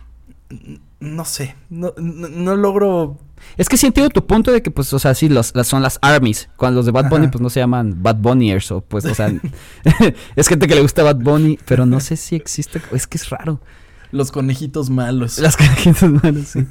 [1.01, 3.19] No sé, no, no, logro.
[3.59, 5.83] Es que sí entiendo tu punto de que, pues, o sea, sí, los, las, son
[5.83, 6.49] las armies.
[6.57, 9.31] Cuando los de Bad Bunny, pues no se llaman Bad Bunnyers, o pues, o sea,
[10.37, 12.81] es gente que le gusta Bad Bunny, pero no sé si existe.
[12.93, 13.61] Es que es raro.
[14.15, 15.41] Los conejitos malos.
[15.41, 16.65] Los conejitos malos, sí.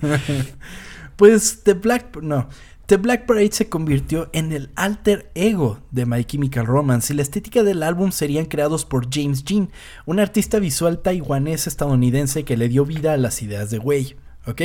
[1.17, 2.15] pues The Black...
[2.21, 2.47] No.
[2.85, 7.21] The Black Parade se convirtió en el alter ego de My Chemical Romance y la
[7.21, 9.69] estética del álbum serían creados por James Jean,
[10.05, 14.15] un artista visual taiwanés estadounidense que le dio vida a las ideas de Way.
[14.45, 14.61] ¿Ok?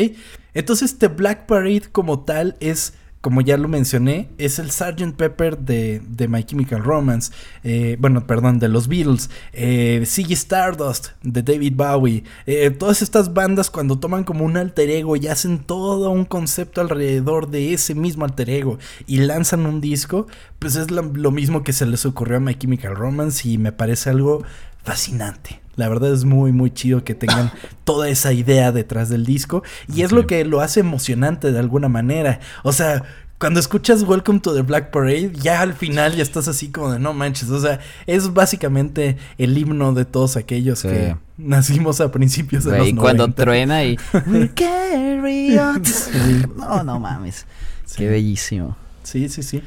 [0.54, 5.16] Entonces The Black Parade como tal es como ya lo mencioné, es el Sgt.
[5.16, 7.32] Pepper de, de My Chemical Romance,
[7.64, 13.70] eh, bueno, perdón, de los Beatles, eh, Stardust de David Bowie, eh, todas estas bandas
[13.70, 18.24] cuando toman como un alter ego y hacen todo un concepto alrededor de ese mismo
[18.24, 20.26] alter ego y lanzan un disco,
[20.58, 24.10] pues es lo mismo que se les ocurrió a My Chemical Romance y me parece
[24.10, 24.44] algo
[24.84, 25.67] fascinante.
[25.78, 27.52] La verdad es muy, muy chido que tengan
[27.84, 29.62] toda esa idea detrás del disco.
[29.94, 32.40] Y es lo que lo hace emocionante de alguna manera.
[32.64, 33.04] O sea,
[33.38, 36.98] cuando escuchas Welcome to the Black Parade, ya al final ya estás así como de
[36.98, 37.48] no manches.
[37.50, 42.78] O sea, es básicamente el himno de todos aquellos que nacimos a principios de los
[42.80, 42.90] 90.
[42.90, 43.96] Y cuando truena y.
[46.56, 47.46] no, no mames.
[47.96, 48.76] Qué bellísimo.
[49.04, 49.62] Sí, sí, sí.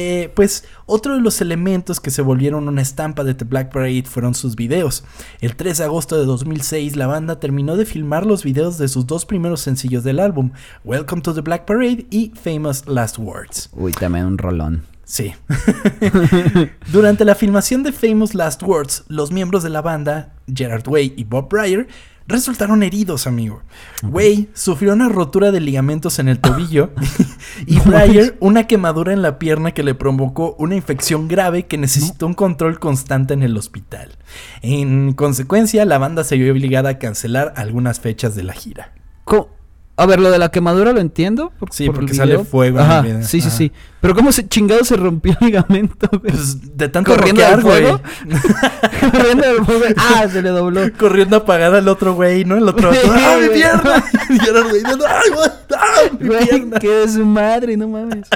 [0.00, 4.04] Eh, pues otro de los elementos que se volvieron una estampa de The Black Parade
[4.04, 5.02] fueron sus videos.
[5.40, 9.08] El 3 de agosto de 2006 la banda terminó de filmar los videos de sus
[9.08, 10.52] dos primeros sencillos del álbum,
[10.84, 13.70] Welcome to the Black Parade y Famous Last Words.
[13.72, 14.84] Uy, también un rolón.
[15.02, 15.34] Sí.
[16.92, 21.24] Durante la filmación de Famous Last Words, los miembros de la banda, Gerard Way y
[21.24, 21.88] Bob Breyer,
[22.28, 23.62] resultaron heridos, amigo.
[24.02, 26.90] Way sufrió una rotura de ligamentos en el tobillo
[27.66, 32.26] y Breyer una quemadura en la pierna que le provocó una infección grave que necesitó
[32.26, 34.16] un control constante en el hospital.
[34.62, 38.92] En consecuencia, la banda se vio obligada a cancelar algunas fechas de la gira.
[39.24, 39.57] ¿Cómo?
[39.98, 41.52] A ver, lo de la quemadura lo entiendo.
[41.72, 42.78] sí, porque sale fuego.
[42.78, 43.72] Ajá, sí, sí, sí.
[44.00, 46.32] Pero ¿cómo se chingado se rompió el ligamento, güey?
[46.32, 48.00] Pues de tanto Corriendo al fuego.
[49.10, 49.84] Corriendo al fuego.
[49.96, 50.82] Ah, se le dobló.
[50.96, 52.56] Corriendo a apagar al otro güey, ¿no?
[52.56, 52.92] El otro.
[53.10, 54.04] ¡Ah, mi pierna!
[54.30, 54.82] y era güey.
[54.86, 55.50] ¡Ay, güey!
[55.76, 56.78] ¡Ah, mi güey, pierna!
[56.78, 58.28] Que es su madre, no mames.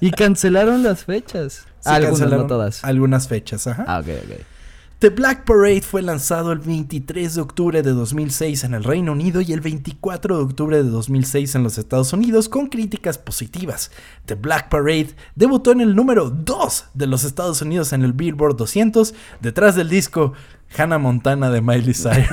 [0.00, 1.64] Y cancelaron las fechas.
[1.80, 2.84] Sí, algunas, no todas.
[2.84, 3.86] Algunas fechas, ajá.
[3.88, 4.55] Ah, ok, ok.
[4.98, 9.42] The Black Parade fue lanzado el 23 de octubre de 2006 en el Reino Unido
[9.42, 13.90] y el 24 de octubre de 2006 en los Estados Unidos con críticas positivas.
[14.24, 18.56] The Black Parade debutó en el número 2 de los Estados Unidos en el Billboard
[18.56, 20.32] 200 detrás del disco
[20.78, 22.26] Hannah Montana de Miley Cyrus.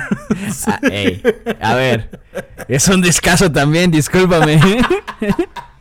[1.59, 2.21] Ah, a ver,
[2.67, 4.59] es un discazo también, discúlpame.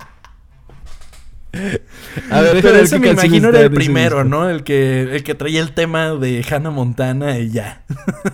[2.30, 4.48] A ver, pero ese me imagino era el primero, ¿no?
[4.48, 7.82] El que, el que traía el tema de Hannah Montana y ya.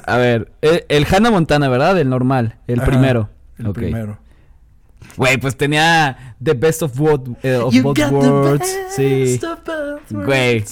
[0.06, 1.98] A ver, el, Hannah Montana, ¿verdad?
[1.98, 3.28] El normal, el primero.
[3.58, 4.18] El primero.
[5.16, 8.78] Güey, pues tenía The Best of, both, eh, of both Worlds.
[8.90, 9.40] Sí.
[10.10, 10.64] Güey.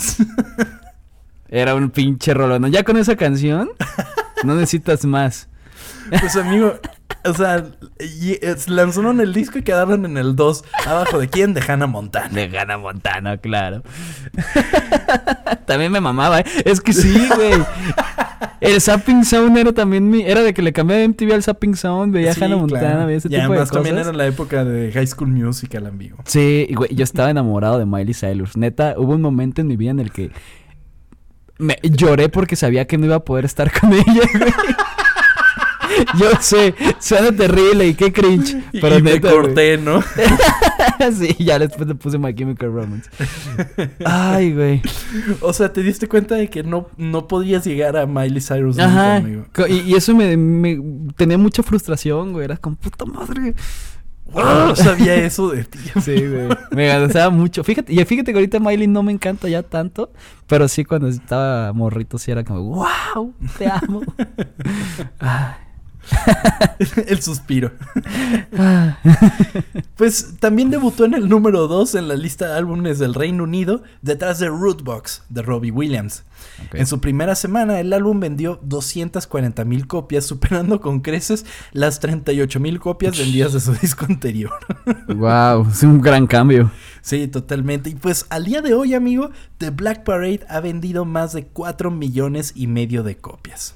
[1.49, 2.71] Era un pinche rolón.
[2.71, 3.71] Ya con esa canción,
[4.45, 5.49] no necesitas más.
[6.21, 6.79] Pues amigo,
[7.29, 7.65] o sea,
[8.67, 10.65] lanzaron el disco y quedaron en el 2.
[10.87, 11.55] ¿Abajo de quién?
[11.55, 12.29] De Hannah Montana.
[12.29, 13.83] De Hannah Montana, claro.
[15.67, 16.45] también me mamaba, ¿eh?
[16.65, 17.53] Es que sí, güey.
[18.61, 20.23] El Zapping Sound era también mi.
[20.23, 23.29] Era de que le cambié de MTV al Zapping Sound, veía Hannah Montana, veía ese
[23.29, 23.71] tipo de cosas.
[23.71, 26.19] también era la época de High School Musical, amigo.
[26.25, 28.57] Sí, güey, yo estaba enamorado de Miley Cyrus.
[28.57, 30.31] Neta, hubo un momento en mi vida en el que.
[31.59, 34.05] Me lloré porque sabía que no iba a poder estar con ella,
[34.39, 34.53] güey.
[36.21, 38.57] Yo sé, suena terrible y qué cringe.
[38.73, 40.03] Pero y me corté, ¿no?
[41.19, 43.11] sí, ya después le puse My Chemical Romance.
[44.05, 44.83] Ay, güey.
[45.41, 49.23] O sea, te diste cuenta de que no, no podías llegar a Miley Cyrus Ajá.
[49.69, 50.79] Y, eso me,
[51.17, 52.45] tenía mucha frustración, güey.
[52.45, 53.55] Era como puta madre.
[54.33, 55.79] Wow, no sabía eso de ti.
[56.03, 56.49] Sí, güey.
[56.73, 57.63] Me gustaba mucho.
[57.63, 60.11] Fíjate, y fíjate que ahorita Miley no me encanta ya tanto,
[60.47, 64.03] pero sí cuando estaba morrito sí era como, wow, te amo.
[65.19, 65.55] Ay.
[67.07, 67.73] el suspiro.
[69.97, 73.83] pues también debutó en el número 2 en la lista de álbumes del Reino Unido,
[74.03, 76.25] detrás de Rootbox de Robbie Williams.
[76.73, 82.61] En su primera semana, el álbum vendió 240 mil copias, superando con creces las 38
[82.61, 84.53] mil copias vendidas de su disco anterior.
[85.09, 86.71] wow, es un gran cambio.
[87.03, 87.91] Sí, totalmente.
[87.91, 91.91] Y pues al día de hoy, amigo, The Black Parade ha vendido más de 4
[91.91, 93.75] millones y medio de copias.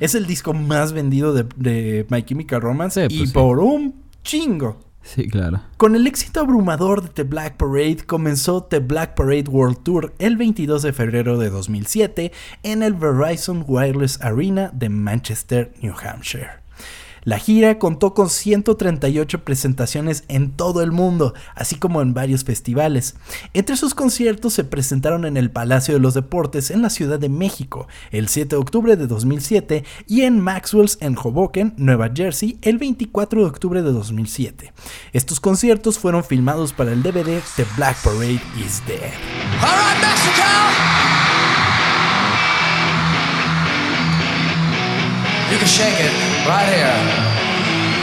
[0.00, 4.80] Es el disco más vendido de, de My Chemical Romance y pues por un chingo.
[5.06, 5.60] Sí, claro.
[5.76, 10.36] Con el éxito abrumador de The Black Parade, comenzó The Black Parade World Tour el
[10.36, 12.32] 22 de febrero de 2007
[12.64, 16.65] en el Verizon Wireless Arena de Manchester, New Hampshire.
[17.26, 23.16] La gira contó con 138 presentaciones en todo el mundo, así como en varios festivales.
[23.52, 27.28] Entre sus conciertos se presentaron en el Palacio de los Deportes en la Ciudad de
[27.28, 32.78] México el 7 de octubre de 2007 y en Maxwell's en Hoboken, Nueva Jersey, el
[32.78, 34.72] 24 de octubre de 2007.
[35.12, 39.10] Estos conciertos fueron filmados para el DVD The Black Parade is Dead.
[46.46, 47.00] Right here.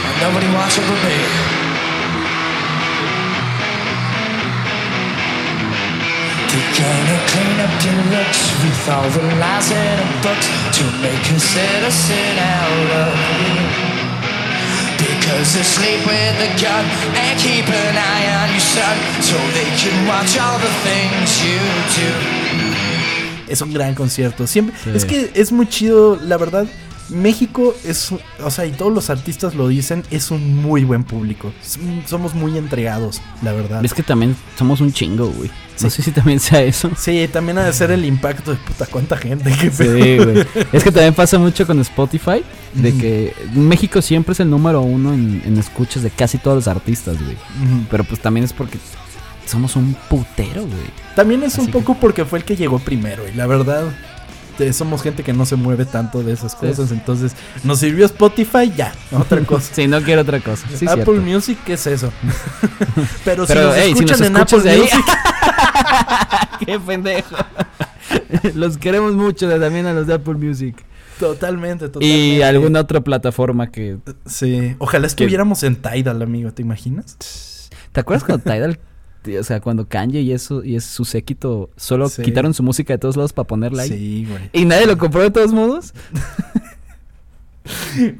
[0.06, 1.18] And nobody watching but me.
[6.52, 11.24] To kinda clean up your looks with all the lies in the books to make
[11.32, 13.56] a citizen out of you.
[14.98, 16.84] Because they sleep with a gun
[17.16, 21.60] and keep an eye on your son so they can watch all the things you
[21.96, 22.10] do.
[23.48, 24.46] Es un gran concierto.
[24.46, 24.90] Siempre, sí.
[24.94, 26.66] Es que es muy chido, la verdad
[27.14, 28.12] México es,
[28.42, 31.52] o sea, y todos los artistas lo dicen, es un muy buen público.
[32.06, 33.84] Somos muy entregados, la verdad.
[33.84, 35.50] Es que también somos un chingo, güey.
[35.80, 36.90] No sé si también sea eso.
[36.96, 39.50] Sí, también ha de ser el impacto de puta cuánta gente.
[39.50, 40.46] Que sí, güey.
[40.72, 42.44] Es que también pasa mucho con Spotify,
[42.74, 47.16] de que México siempre es el número uno en, escuchas de casi todos los artistas,
[47.22, 47.36] güey.
[47.90, 48.78] Pero pues también es porque
[49.46, 51.04] somos un putero, güey.
[51.16, 53.84] También es un poco porque fue el que llegó primero, y la verdad
[54.72, 56.90] somos gente que no se mueve tanto de esas cosas.
[56.92, 57.32] Entonces,
[57.62, 59.74] nos sirvió Spotify, ya, otra cosa.
[59.74, 60.66] sí, no quiero otra cosa.
[60.88, 62.12] Apple Music, ¿qué es eso?
[63.24, 65.04] Pero, si, nos escuchan en Apple Music.
[66.64, 67.36] Qué pendejo.
[68.54, 70.76] los queremos mucho también a los de Apple Music.
[71.18, 72.06] Totalmente, totalmente.
[72.06, 73.98] Y alguna otra plataforma que.
[74.26, 74.74] Sí.
[74.78, 77.68] Ojalá estuviéramos en Tidal, amigo, ¿te imaginas?
[77.92, 78.78] ¿Te acuerdas cuando Tidal
[79.38, 82.98] o sea, cuando Kanye y eso y es su séquito solo quitaron su música de
[82.98, 83.88] todos lados para ponerla ahí.
[83.88, 84.50] Sí, güey.
[84.52, 85.94] Y nadie lo compró de todos modos.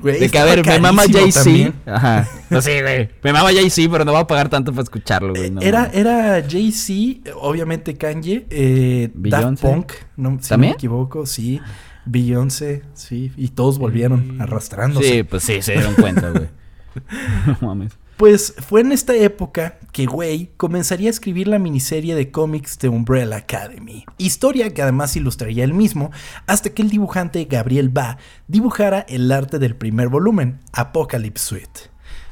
[0.01, 1.75] Güey, de que a ver, me mama Jay-Z.
[1.85, 2.27] Ajá.
[2.49, 3.11] No, sí, güey.
[3.23, 5.53] Me mama Jay-Z, pero no va a pagar tanto para escucharlo, güey.
[5.61, 10.71] era era Jay-Z, obviamente Kanye, eh, Daft Punk, no, si ¿También?
[10.71, 11.61] no me equivoco, sí.
[12.07, 13.33] Beyoncé, sí.
[13.37, 15.09] Y todos volvieron arrastrándose.
[15.09, 16.49] Sí, pues sí, se dieron cuenta, güey.
[17.47, 17.99] no mames.
[18.17, 22.89] Pues fue en esta época que Way comenzaría a escribir la miniserie de cómics de
[22.89, 26.11] Umbrella Academy, historia que además ilustraría él mismo,
[26.47, 31.81] hasta que el dibujante Gabriel Ba dibujara el arte del primer volumen, Apocalypse Suite.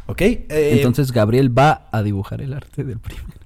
[0.06, 0.20] ¿Ok?
[0.20, 3.42] Eh, Entonces Gabriel va a dibujar el arte del primer.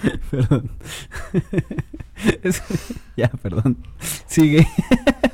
[0.30, 0.70] perdón.
[3.16, 3.76] ya, perdón.
[4.26, 4.66] Sigue.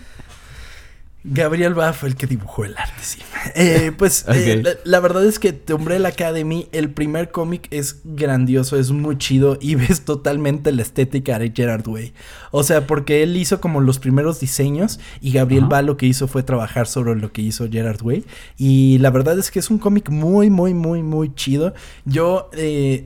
[1.28, 3.18] Gabriel Ba fue el que dibujó el arte, sí.
[3.54, 8.90] Eh, pues eh, la, verdad es que Umbrella Academy, el primer cómic es grandioso, es
[8.90, 12.12] muy chido y ves totalmente la estética de Gerard Way.
[12.50, 16.28] O sea, porque él hizo como los primeros diseños y Gabriel Ba lo que hizo
[16.28, 18.24] fue trabajar sobre lo que hizo Gerard Way.
[18.56, 21.74] Y la verdad es que es un cómic muy, muy, muy, muy chido.
[22.04, 22.50] Yo...
[22.54, 23.04] Eh,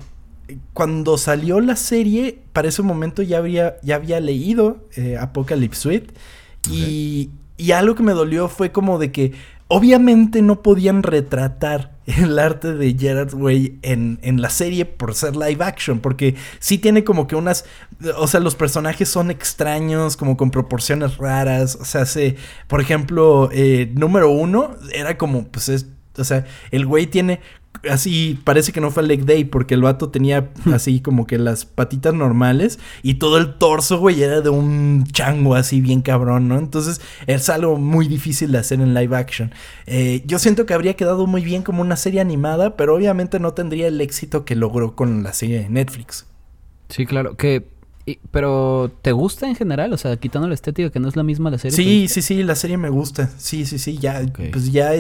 [0.73, 4.85] cuando salió la serie, para ese momento ya había, ya había leído
[5.21, 6.13] Apocalypse Suite.
[6.69, 7.31] Y,
[7.61, 9.33] y algo que me dolió fue como de que
[9.69, 15.37] obviamente no podían retratar el arte de Gerard Way en, en, la serie por ser
[15.37, 17.65] live action, porque sí tiene como que unas,
[18.17, 22.37] o sea, los personajes son extraños, como con proporciones raras, o sea, se,
[22.67, 25.87] por ejemplo, eh, número uno era como, pues es,
[26.17, 27.41] o sea, el güey tiene
[27.89, 31.65] así parece que no fue leg day porque el vato tenía así como que las
[31.65, 36.59] patitas normales y todo el torso, güey, era de un chango así bien cabrón, ¿no?
[36.59, 39.53] Entonces es algo muy difícil de hacer en live action.
[39.87, 43.55] Eh, yo siento que habría quedado muy bien como una serie animada, pero obviamente no
[43.55, 46.27] tendría el éxito que logró con la serie de Netflix.
[46.89, 47.67] Sí, claro, que
[48.31, 49.93] pero, ¿te gusta en general?
[49.93, 51.77] O sea, quitando la estética, que no es la misma la serie.
[51.77, 53.31] Sí, sí, sí, la serie me gusta.
[53.39, 54.93] Sí, sí, sí, ya, pues ya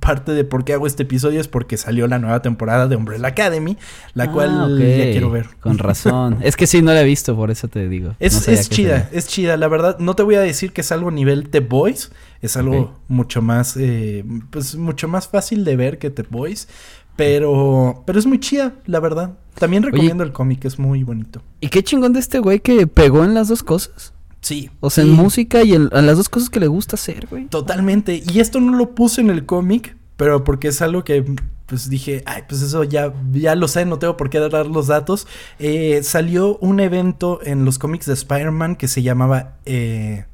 [0.00, 3.28] parte de por qué hago este episodio es porque salió la nueva temporada de Umbrella
[3.28, 3.76] Academy,
[4.14, 5.46] la ah, cual ya quiero ver.
[5.60, 6.38] Con razón.
[6.42, 8.14] es que sí, no la he visto, por eso te digo.
[8.18, 9.56] Es, es chida, es chida.
[9.56, 12.10] La verdad, no te voy a decir que es algo nivel The Boys.
[12.42, 16.68] Es algo mucho más, eh, pues mucho más fácil de ver que The Boys.
[17.16, 19.38] Pero, pero es muy chida, la verdad.
[19.58, 21.42] También recomiendo el cómic, es muy bonito.
[21.60, 24.12] ¿Y qué chingón de este güey que pegó en las dos cosas?
[24.40, 24.70] Sí.
[24.80, 27.46] O sea, en música y en, las dos cosas que le gusta hacer, güey.
[27.46, 28.22] Totalmente.
[28.30, 31.24] Y esto no lo puse en el cómic, pero porque es algo que
[31.66, 34.86] pues dije, ay, pues eso ya, ya lo sé, no tengo por qué dar los
[34.86, 35.26] datos.
[35.58, 40.26] Eh, salió un evento en los cómics de Spider-Man que se llamaba eh,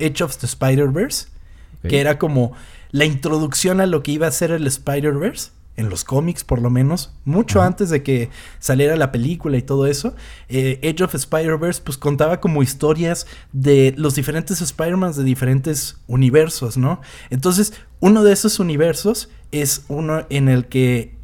[0.00, 1.28] Edge of the Spider-Verse,
[1.88, 2.52] que era como
[2.90, 6.70] la introducción a lo que iba a ser el Spider-Verse en los cómics por lo
[6.70, 10.14] menos, mucho antes de que saliera la película y todo eso,
[10.48, 16.76] eh, Age of Spider-Verse pues contaba como historias de los diferentes Spider-Mans de diferentes universos,
[16.76, 17.00] ¿no?
[17.30, 21.16] Entonces, uno de esos universos es uno en el que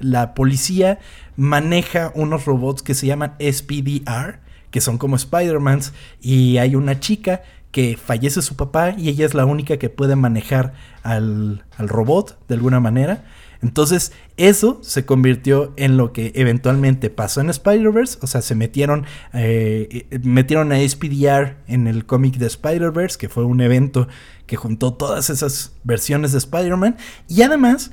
[0.00, 0.98] la policía
[1.36, 7.42] maneja unos robots que se llaman SPDR, que son como Spider-Mans, y hay una chica
[7.72, 12.38] que fallece su papá y ella es la única que puede manejar al, al robot
[12.46, 13.24] de alguna manera.
[13.62, 18.18] Entonces, eso se convirtió en lo que eventualmente pasó en Spider-Verse.
[18.20, 23.44] O sea, se metieron, eh, metieron a SPDR en el cómic de Spider-Verse, que fue
[23.44, 24.08] un evento
[24.46, 26.96] que juntó todas esas versiones de Spider-Man.
[27.28, 27.92] Y además,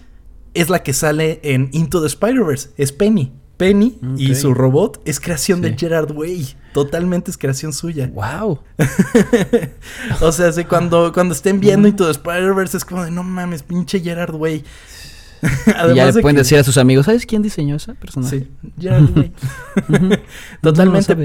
[0.55, 2.71] es la que sale en Into the Spider-Verse.
[2.75, 3.31] Es Penny.
[3.57, 6.55] Penny y su robot es creación de Gerard Way.
[6.73, 8.09] Totalmente es creación suya.
[8.13, 8.61] ¡Wow!
[10.21, 13.99] o sea, cuando, cuando estén viendo Into the Spider-Verse es como de no mames, pinche
[13.99, 14.63] Gerard Way
[15.91, 18.27] y ya le pueden decir a sus amigos, ¿sabes quién diseñó esa persona?
[18.27, 18.47] Sí,
[20.61, 21.15] Totalmente.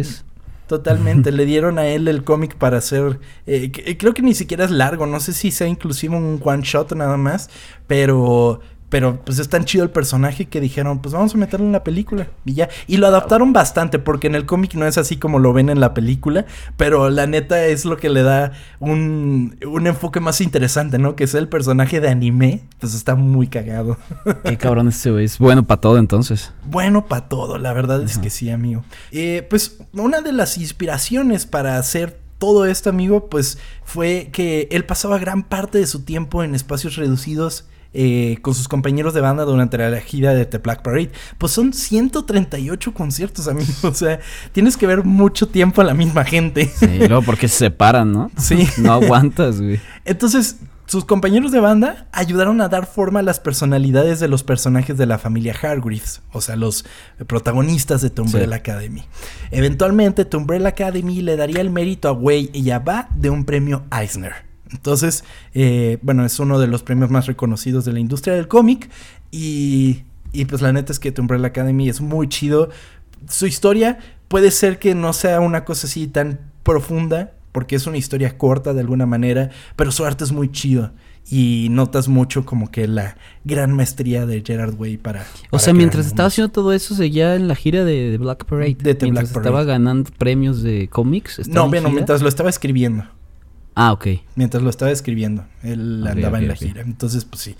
[0.67, 4.65] Totalmente, le dieron a él el cómic para hacer, eh, eh, creo que ni siquiera
[4.65, 7.51] es largo, no sé si sea inclusive un one shot nada más,
[7.87, 8.61] pero
[8.95, 11.83] pero pues es tan chido el personaje que dijeron, pues vamos a meterlo en la
[11.83, 12.29] película.
[12.45, 12.69] Y ya.
[12.87, 15.81] Y lo adaptaron bastante, porque en el cómic no es así como lo ven en
[15.81, 16.47] la película.
[16.77, 21.17] Pero la neta es lo que le da un, un enfoque más interesante, ¿no?
[21.17, 22.69] Que es el personaje de anime.
[22.79, 23.99] Pues está muy cagado.
[24.45, 25.25] Qué cabrón ese güey.
[25.25, 26.53] Es bueno para todo entonces.
[26.65, 28.85] Bueno para todo, la verdad es que sí, amigo.
[29.11, 34.85] Eh, pues una de las inspiraciones para hacer todo esto, amigo, pues fue que él
[34.85, 37.65] pasaba gran parte de su tiempo en espacios reducidos
[37.95, 41.13] eh, con sus compañeros de banda durante la gira de The Black Parade.
[41.39, 43.73] Pues son 138 conciertos, amigo.
[43.85, 44.19] O sea,
[44.53, 46.67] tienes que ver mucho tiempo a la misma gente.
[46.67, 48.31] Sí, luego porque se separan, ¿no?
[48.39, 48.69] Sí.
[48.79, 49.81] No aguantas, güey.
[50.05, 54.99] Entonces, sus compañeros de banda ayudaron a dar forma a las personalidades de los personajes
[54.99, 56.85] de la familia Hargreaves, o sea, los
[57.27, 59.05] protagonistas de Umbrella Academy.
[59.51, 63.85] Eventualmente, Umbrella Academy le daría el mérito a Wei y a Ba de un premio
[63.91, 64.54] Eisner.
[64.75, 68.91] Entonces, eh, bueno, es uno de los premios más reconocidos de la industria del cómic.
[69.31, 70.03] Y,
[70.33, 72.69] y pues la neta es que The Umbrella Academy es muy chido.
[73.29, 73.99] Su historia
[74.29, 78.75] puede ser que no sea una cosa así tan profunda, porque es una historia corta
[78.75, 80.93] de alguna manera, pero su arte es muy chido.
[81.31, 85.25] Y notas mucho como que la gran maestría de Gerard Way para...
[85.51, 88.75] O sea, mientras estaba haciendo todo eso, seguía en la gira de, Black Parade.
[88.75, 91.49] De The mientras Black estaba ganando premios de cómics.
[91.49, 93.05] No, bueno, mientras lo estaba escribiendo.
[93.75, 94.07] Ah, ok.
[94.37, 95.45] Mientras lo estaba escribiendo.
[95.63, 96.83] Él andaba en la gira.
[96.83, 97.57] Entonces, pues sí.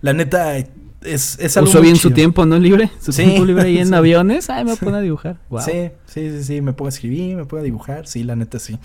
[0.00, 1.70] La neta, es, es algo.
[1.70, 2.58] Usó bien su tiempo, ¿no?
[2.58, 2.90] Libre.
[3.00, 4.48] Su tiempo libre ahí en aviones.
[4.50, 5.38] Ay, me pongo a dibujar.
[5.64, 6.60] Sí, sí, sí, sí.
[6.60, 8.06] Me pongo a escribir, me pongo a dibujar.
[8.06, 8.78] Sí, la neta, sí.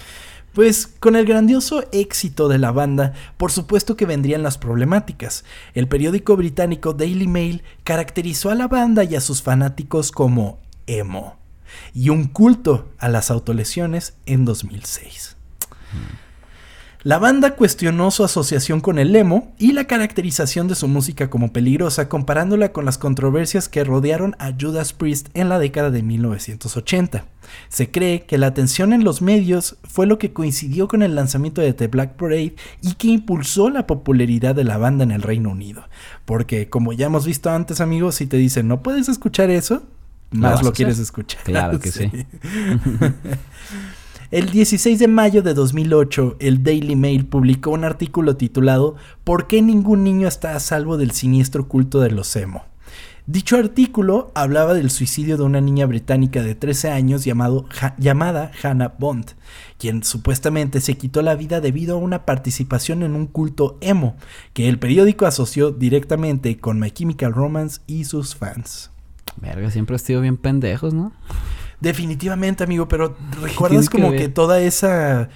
[0.54, 5.46] Pues con el grandioso éxito de la banda, por supuesto que vendrían las problemáticas.
[5.74, 11.38] El periódico británico Daily Mail caracterizó a la banda y a sus fanáticos como emo
[11.94, 15.38] y un culto a las autolesiones en 2006.
[17.04, 21.52] La banda cuestionó su asociación con el emo y la caracterización de su música como
[21.52, 27.26] peligrosa comparándola con las controversias que rodearon a Judas Priest en la década de 1980.
[27.68, 31.60] Se cree que la atención en los medios fue lo que coincidió con el lanzamiento
[31.60, 35.50] de The Black Parade y que impulsó la popularidad de la banda en el Reino
[35.50, 35.84] Unido.
[36.24, 39.84] Porque como ya hemos visto antes amigos, si te dicen no puedes escuchar eso,
[40.32, 41.44] más lo quieres escuchar.
[41.44, 42.10] Claro que sí.
[44.34, 49.62] El 16 de mayo de 2008, el Daily Mail publicó un artículo titulado ¿Por qué
[49.62, 52.66] ningún niño está a salvo del siniestro culto de los emo?
[53.28, 57.68] Dicho artículo hablaba del suicidio de una niña británica de 13 años llamado,
[58.00, 59.34] llamada Hannah Bond,
[59.78, 64.16] quien supuestamente se quitó la vida debido a una participación en un culto emo,
[64.54, 68.90] que el periódico asoció directamente con My Chemical Romance y sus fans.
[69.38, 71.14] Verga, siempre ha sido bien pendejos, ¿no?
[71.84, 75.28] Definitivamente, amigo, pero ¿recuerdas como que, toda esa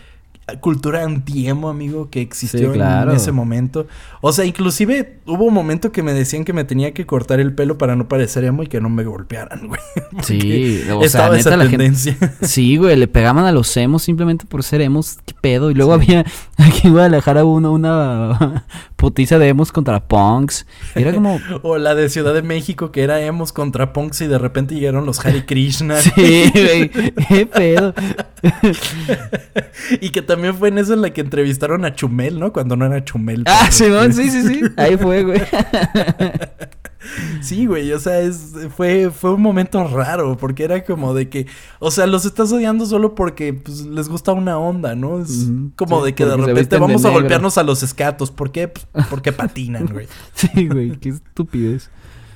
[0.61, 3.85] cultura anti-emo, amigo, que existió en ese momento.
[4.21, 7.53] O sea, inclusive hubo un momento que me decían que me tenía que cortar el
[7.53, 9.81] pelo para no parecer emo y que no me golpearan, güey.
[10.23, 12.17] Sí, o sea, neta, la tendencia.
[12.41, 15.69] sí, güey, le pegaban a los emos simplemente por ser emos, qué pedo.
[15.69, 16.25] Y luego había
[16.57, 20.65] aquí en Guadalajara uno, una putiza de emos contra punks.
[20.95, 21.41] Era como...
[21.63, 25.05] o la de Ciudad de México que era emos contra punks y de repente llegaron
[25.05, 25.97] los Hare Krishna.
[26.01, 27.93] sí, güey, qué pedo.
[29.99, 32.53] y que también fue en eso en la que entrevistaron a Chumel, ¿no?
[32.53, 33.43] Cuando no era Chumel.
[33.45, 34.61] Ah, sí, sí, sí, sí.
[34.77, 35.41] Ahí fue, güey.
[37.41, 41.47] Sí, güey, o sea, es, fue, fue un momento raro, porque era como de que,
[41.79, 45.19] o sea, los estás odiando solo porque pues, les gusta una onda, ¿no?
[45.21, 48.31] Es como de que de repente vamos a golpearnos a los escatos.
[48.31, 48.67] ¿Por qué?
[48.67, 50.07] Pues, porque patinan, güey.
[50.33, 51.89] sí, güey, qué estupidez.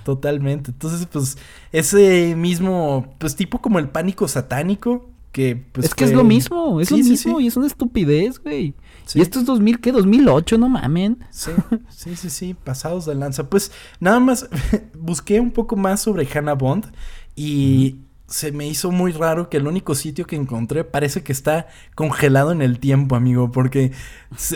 [0.03, 0.71] Totalmente.
[0.71, 1.37] Entonces, pues,
[1.71, 6.81] ese mismo, pues, tipo como el pánico satánico, que pues Es que es lo mismo,
[6.81, 8.75] es lo mismo y es una estupidez, güey.
[9.13, 9.91] Y esto es 2000, ¿qué?
[9.91, 11.19] 2008, no mamen.
[11.31, 11.51] Sí,
[11.89, 13.49] sí, sí, sí, pasados de lanza.
[13.49, 14.47] Pues nada más
[14.97, 16.91] busqué un poco más sobre Hannah Bond
[17.35, 17.97] y
[18.31, 22.53] se me hizo muy raro que el único sitio que encontré parece que está congelado
[22.53, 23.91] en el tiempo, amigo, porque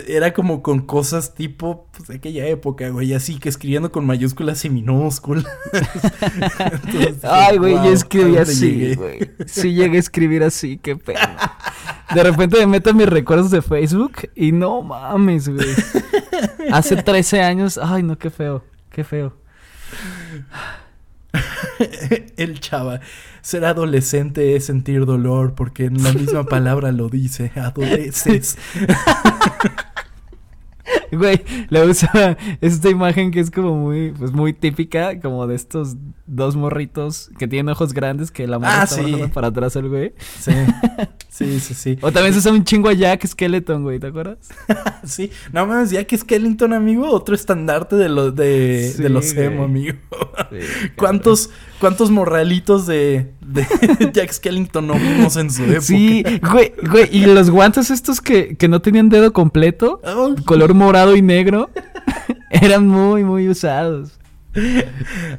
[0.08, 4.64] era como con cosas tipo pues, de aquella época, güey, así que escribiendo con mayúsculas
[4.64, 5.44] y minúsculas.
[7.22, 9.30] Ay, güey, yo escribí así, güey.
[9.46, 11.58] Sí llegué a escribir así, qué pena.
[12.14, 15.68] De repente me meto en mis recuerdos de Facebook y no mames, güey.
[16.72, 19.34] Hace 13 años, ay, no, qué feo, qué feo.
[22.36, 23.00] el chava.
[23.42, 27.52] Ser adolescente es sentir dolor porque en la misma palabra lo dice.
[27.54, 28.58] Adoleces.
[31.10, 35.96] Güey, le usa esta imagen que es como muy, pues muy típica, como de estos
[36.26, 40.14] dos morritos que tienen ojos grandes que la morra ah, está para atrás el güey.
[40.38, 40.52] Sí.
[41.28, 41.98] Sí, sí, sí.
[42.00, 44.38] O también se usa un chingo a Jack Skeleton, güey, ¿te acuerdas?
[45.04, 49.98] sí, no mames, Jack Skeleton, amigo, otro estandarte de los de, de los emo, amigo.
[50.96, 53.66] ¿Cuántos, ¿Cuántos morralitos de, de
[54.14, 55.82] Jack Skellington no vimos en su época?
[55.82, 60.00] Sí, güey, güey, y los guantes estos que, que no tenían dedo completo,
[60.46, 61.70] color morado y negro,
[62.50, 64.18] eran muy, muy usados.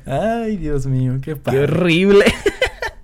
[0.05, 1.57] Ay, Dios mío, qué padre.
[1.57, 2.25] Qué horrible.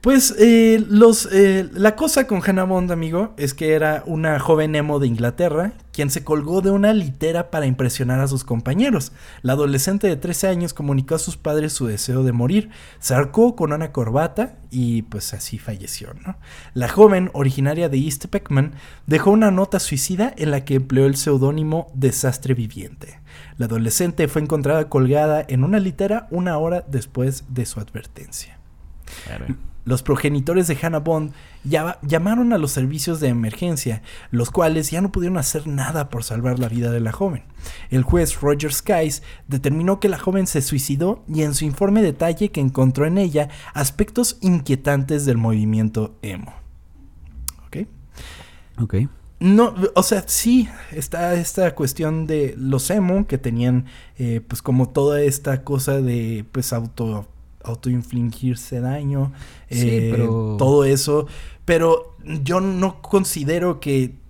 [0.04, 4.76] Pues eh, los, eh, la cosa con Hannah Bond, amigo, es que era una joven
[4.76, 9.14] emo de Inglaterra quien se colgó de una litera para impresionar a sus compañeros.
[9.44, 13.56] La adolescente de 13 años comunicó a sus padres su deseo de morir, se arcó
[13.56, 16.14] con una corbata y pues así falleció.
[16.26, 16.36] ¿no?
[16.74, 18.74] La joven, originaria de East Peckman,
[19.08, 23.22] dejó una nota suicida en la que empleó el seudónimo Desastre Viviente.
[23.58, 28.60] La adolescente fue encontrada colgada en una litera una hora después de su advertencia.
[29.86, 35.12] Los progenitores de Hannah Bond llamaron a los servicios de emergencia, los cuales ya no
[35.12, 37.44] pudieron hacer nada por salvar la vida de la joven.
[37.90, 42.50] El juez Roger Skies determinó que la joven se suicidó y en su informe detalle
[42.50, 46.54] que encontró en ella aspectos inquietantes del movimiento emo.
[47.68, 47.88] ¿Ok?
[48.80, 48.96] Ok.
[49.40, 54.88] No, o sea, sí, está esta cuestión de los emo que tenían eh, pues como
[54.88, 57.28] toda esta cosa de pues auto
[57.64, 59.32] autoinfligirse daño,
[59.70, 60.14] eh,
[60.58, 61.28] todo eso.
[61.66, 64.23] Pero yo no considero que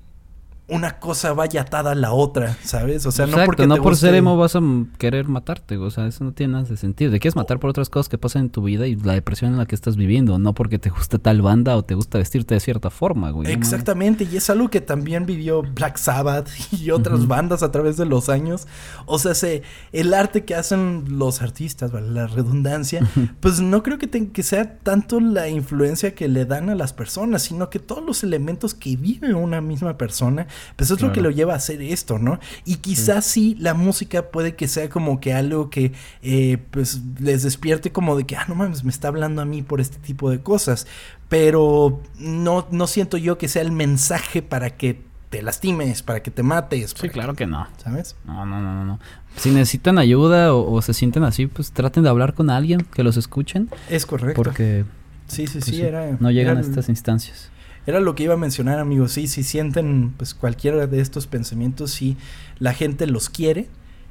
[0.70, 3.05] una cosa vaya atada a la otra, ¿sabes?
[3.05, 4.61] O sea, no porque no por ser emo vas a
[4.97, 7.11] querer matarte, o sea, eso no tiene nada de sentido.
[7.11, 9.57] Te quieres matar por otras cosas que pasan en tu vida y la depresión en
[9.57, 12.61] la que estás viviendo, no porque te gusta tal banda o te gusta vestirte de
[12.61, 13.51] cierta forma, güey.
[13.51, 18.05] Exactamente, y es algo que también vivió Black Sabbath y otras bandas a través de
[18.05, 18.66] los años.
[19.05, 22.09] O sea, se, el arte que hacen los artistas, ¿vale?
[22.09, 23.05] la redundancia,
[23.41, 27.43] pues no creo que, que sea tanto la influencia que le dan a las personas,
[27.43, 31.30] sino que todos los elementos que vive una misma persona pues es lo que lo
[31.30, 32.39] lleva a hacer esto, ¿no?
[32.66, 33.56] Y quizás sí.
[33.60, 38.26] la música puede que sea como que algo que eh, pues les despierte como de
[38.26, 40.88] que, ah, no mames, me está hablando a mí por este tipo de cosas.
[41.30, 45.01] Pero no, no siento yo que sea el mensaje para que
[45.34, 46.93] te lastimes, para que te mates.
[46.95, 47.68] Sí, claro que no.
[47.78, 48.16] ¿Sabes?
[48.24, 48.99] No, no, no, no.
[49.36, 53.18] Si necesitan ayuda o, se sienten así, pues traten de hablar con alguien que los
[53.18, 53.68] escuchen.
[53.89, 54.36] Es correcto.
[54.36, 54.86] Porque...
[55.26, 56.18] Sí, sí, pues sí, era...
[56.20, 57.49] No llegan a estas instancias.
[57.86, 59.13] Era lo que iba a mencionar, amigos.
[59.13, 62.17] Sí, si sienten pues cualquiera de estos pensamientos, sí,
[62.59, 63.67] la gente los quiere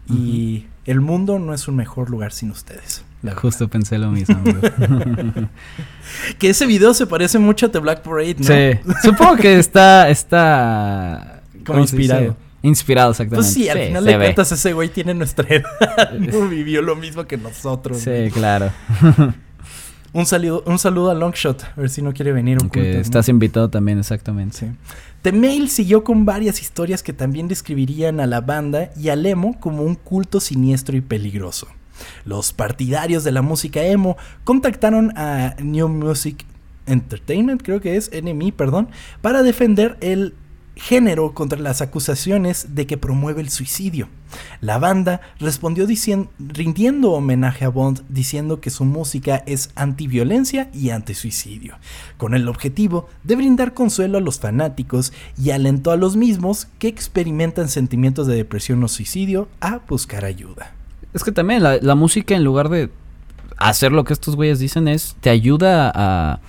[0.08, 3.04] y el mundo no es un mejor lugar sin ustedes.
[3.36, 4.36] Justo pensé lo mismo.
[6.38, 8.46] que ese video se parece mucho a The Black Parade, ¿no?
[8.46, 8.92] Sí.
[9.02, 12.36] Supongo que está está como inspirado.
[12.62, 13.44] Inspirado, exactamente.
[13.44, 16.12] Pues sí, al final de cuentas ese güey tiene nuestra edad.
[16.18, 17.98] no vivió lo mismo que nosotros.
[17.98, 18.70] Sí, claro.
[20.14, 22.58] Un saludo, un saludo a Longshot, a ver si no quiere venir.
[22.70, 24.56] Que estás invitado también, exactamente.
[24.58, 24.66] Sí.
[25.22, 29.58] The Mail siguió con varias historias que también describirían a la banda y al emo
[29.58, 31.68] como un culto siniestro y peligroso.
[32.24, 36.44] Los partidarios de la música emo contactaron a New Music
[36.86, 38.88] Entertainment, creo que es NME, perdón,
[39.20, 40.34] para defender el
[40.76, 44.08] género contra las acusaciones de que promueve el suicidio.
[44.60, 45.86] La banda respondió
[46.38, 51.76] rindiendo homenaje a Bond diciendo que su música es antiviolencia y antisuicidio,
[52.16, 56.88] con el objetivo de brindar consuelo a los fanáticos y alentó a los mismos que
[56.88, 60.72] experimentan sentimientos de depresión o suicidio a buscar ayuda.
[61.12, 62.90] Es que también la, la música en lugar de
[63.58, 66.40] hacer lo que estos güeyes dicen es te ayuda a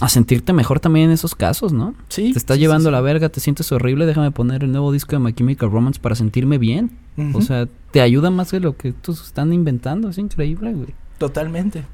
[0.00, 1.94] a sentirte mejor también en esos casos, ¿no?
[2.08, 2.32] Sí.
[2.32, 5.32] Te está llevando la verga, te sientes horrible, déjame poner el nuevo disco de My
[5.32, 6.90] Chemical Romance para sentirme bien.
[7.34, 10.94] O sea, te ayuda más de lo que estos están inventando, es increíble, güey.
[11.18, 11.84] Totalmente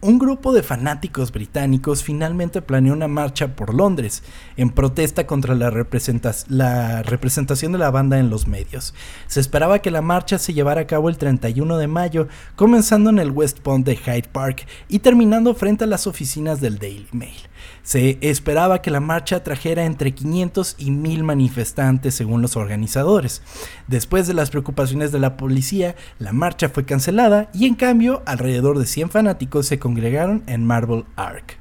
[0.00, 4.22] un grupo de fanáticos británicos finalmente planeó una marcha por Londres
[4.56, 8.94] en protesta contra la, representación de la banda en los medios.
[9.26, 13.18] Se esperaba que la marcha se llevara a cabo el 31 de mayo, comenzando en
[13.18, 17.36] el West Pond de Hyde Park y terminando frente a las oficinas del Daily Mail.
[17.82, 23.42] Se esperaba que la marcha trajera entre 500 y 1000 manifestantes según los organizadores.
[23.86, 28.78] Después de las preocupaciones de la policía, la marcha fue cancelada y en cambio alrededor
[28.78, 31.58] de 100 fanáticos se congregaron en Marble Ark.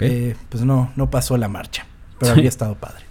[0.00, 1.86] Eh, pues no, no pasó la marcha,
[2.18, 3.07] pero había estado padre.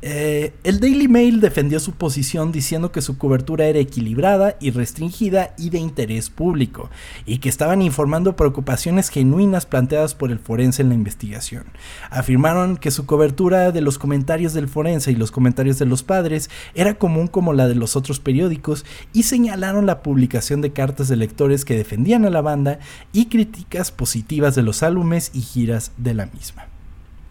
[0.00, 5.54] Eh, el Daily Mail defendió su posición diciendo que su cobertura era equilibrada y restringida
[5.58, 6.88] y de interés público,
[7.26, 11.64] y que estaban informando preocupaciones genuinas planteadas por el forense en la investigación.
[12.10, 16.48] Afirmaron que su cobertura de los comentarios del forense y los comentarios de los padres
[16.74, 21.16] era común como la de los otros periódicos y señalaron la publicación de cartas de
[21.16, 22.78] lectores que defendían a la banda
[23.12, 26.66] y críticas positivas de los álbumes y giras de la misma.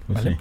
[0.08, 0.38] Pues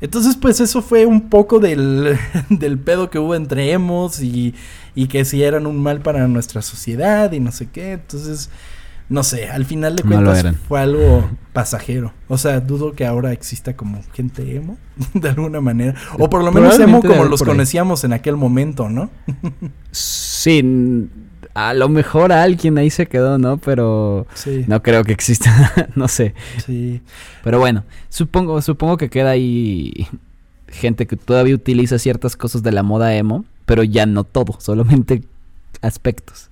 [0.00, 4.54] Entonces, pues eso fue un poco del, del pedo que hubo entre emos y,
[4.94, 7.92] y, que si eran un mal para nuestra sociedad y no sé qué.
[7.92, 8.50] Entonces,
[9.10, 12.12] no sé, al final de cuentas fue algo pasajero.
[12.28, 14.78] O sea, dudo que ahora exista como gente emo,
[15.14, 15.94] de alguna manera.
[16.18, 19.10] O por lo menos emo como los conocíamos en aquel momento, ¿no?
[19.90, 21.08] sí,
[21.54, 23.58] a lo mejor alguien ahí se quedó, ¿no?
[23.58, 24.26] Pero
[24.66, 26.34] no creo que exista, no sé.
[26.64, 27.00] Sí.
[27.42, 30.08] Pero bueno, supongo, supongo que queda ahí
[30.68, 35.22] gente que todavía utiliza ciertas cosas de la moda emo, pero ya no todo, solamente
[35.82, 36.50] aspectos.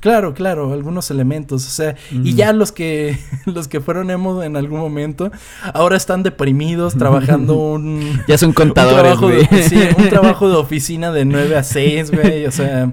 [0.00, 4.56] Claro, claro, algunos elementos, o sea, y ya los que los que fueron emo en
[4.56, 5.32] algún momento
[5.74, 10.54] ahora están deprimidos trabajando un ya son contadores, un trabajo, de, sí, un trabajo de
[10.54, 12.92] oficina de 9 a 6, güey, o sea,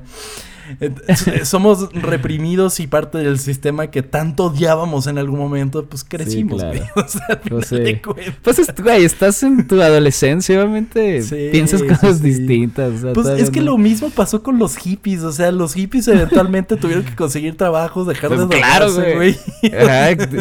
[1.43, 6.82] somos reprimidos y parte del sistema que tanto odiábamos en algún momento, pues crecimos, güey.
[6.95, 8.01] O sea, pues, sí.
[8.41, 12.93] pues güey, estás en tu adolescencia, obviamente piensas cosas distintas.
[13.13, 17.03] pues es que lo mismo pasó con los hippies, o sea, los hippies eventualmente tuvieron
[17.03, 19.38] que conseguir trabajos, dejar pues de claro, güey.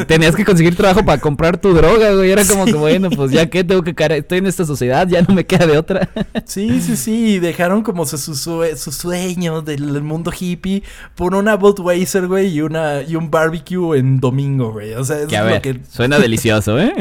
[0.06, 2.30] tenías que conseguir trabajo para comprar tu droga, güey.
[2.30, 5.22] Era como que, bueno, pues ya que tengo que caer, estoy en esta sociedad, ya
[5.22, 6.08] no me queda de otra.
[6.44, 10.82] sí, sí, sí, y dejaron como sus su, sueños del mundo mundo hippie
[11.14, 14.94] por una Budweiser, güey, y, una, y un barbecue en domingo, güey.
[14.94, 15.80] O sea, es lo que...
[15.88, 16.94] Suena delicioso, ¿eh?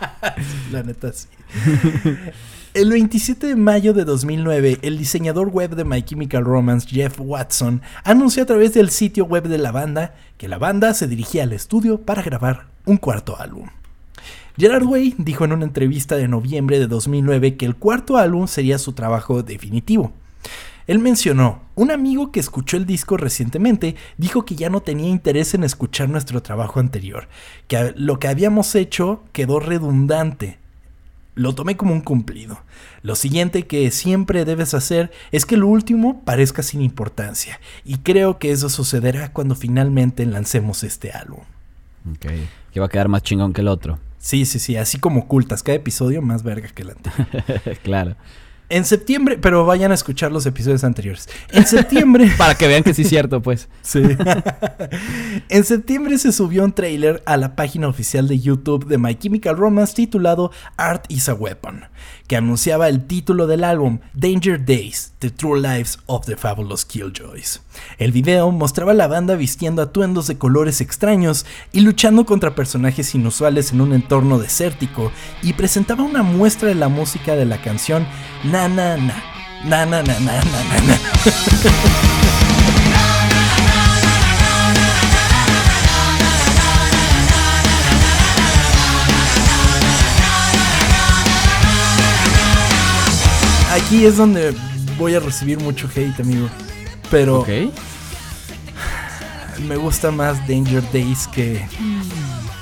[0.72, 1.28] La neta, sí.
[2.72, 7.82] El 27 de mayo de 2009, el diseñador web de My Chemical Romance, Jeff Watson,
[8.04, 11.52] anunció a través del sitio web de la banda que la banda se dirigía al
[11.52, 13.66] estudio para grabar un cuarto álbum.
[14.56, 18.78] Gerard Way dijo en una entrevista de noviembre de 2009 que el cuarto álbum sería
[18.78, 20.12] su trabajo definitivo.
[20.86, 25.54] Él mencionó, un amigo que escuchó el disco recientemente dijo que ya no tenía interés
[25.54, 27.26] en escuchar nuestro trabajo anterior,
[27.68, 30.58] que lo que habíamos hecho quedó redundante.
[31.34, 32.60] Lo tomé como un cumplido.
[33.00, 38.38] Lo siguiente que siempre debes hacer es que lo último parezca sin importancia, y creo
[38.38, 41.40] que eso sucederá cuando finalmente lancemos este álbum.
[42.12, 42.26] Ok,
[42.74, 43.98] que va a quedar más chingón que el otro.
[44.18, 47.78] Sí, sí, sí, así como ocultas, cada episodio más verga que el anterior.
[47.82, 48.16] claro.
[48.70, 51.28] En septiembre, pero vayan a escuchar los episodios anteriores.
[51.50, 52.30] En septiembre.
[52.38, 53.68] Para que vean que sí es cierto, pues.
[53.82, 54.00] Sí.
[55.48, 59.56] en septiembre se subió un trailer a la página oficial de YouTube de My Chemical
[59.56, 61.84] Romance titulado Art is a Weapon,
[62.30, 67.60] que anunciaba el título del álbum Danger Days, The True Lives of the Fabulous Killjoys.
[67.98, 73.16] El video mostraba a la banda vistiendo atuendos de colores extraños y luchando contra personajes
[73.16, 75.10] inusuales en un entorno desértico
[75.42, 78.06] y presentaba una muestra de la música de la canción
[78.44, 79.24] Na Na Na.
[79.64, 81.00] Na Na Na Na Na.
[93.90, 94.54] Aquí es donde
[94.96, 96.48] voy a recibir mucho hate, amigo.
[97.10, 97.44] Pero
[99.66, 101.66] me gusta más Danger Days que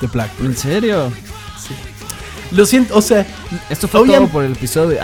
[0.01, 0.31] The Black.
[0.41, 1.13] ¿En serio?
[1.59, 1.75] Sí.
[2.51, 3.27] Lo siento, o sea,
[3.69, 4.99] esto fue todo por el episodio.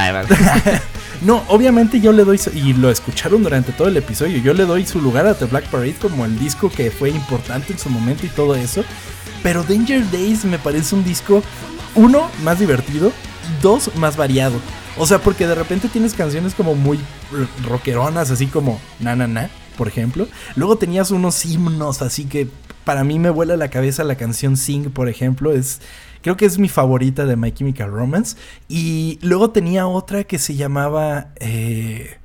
[1.20, 4.38] no, obviamente yo le doy y lo escucharon durante todo el episodio.
[4.38, 7.74] Yo le doy su lugar a The Black Parade como el disco que fue importante
[7.74, 8.82] en su momento y todo eso.
[9.42, 11.42] Pero Danger Days me parece un disco
[11.94, 13.12] uno más divertido,
[13.62, 14.54] dos más variado.
[14.98, 17.00] O sea, porque de repente tienes canciones como muy
[17.66, 20.28] rockeronas, así como Na Na Na, por ejemplo.
[20.56, 22.48] Luego tenías unos himnos, así que
[22.84, 25.52] para mí me vuela la cabeza la canción Sing, por ejemplo.
[25.52, 25.80] Es,
[26.22, 28.36] creo que es mi favorita de My Chemical Romance.
[28.68, 31.28] Y luego tenía otra que se llamaba...
[31.40, 32.18] Eh,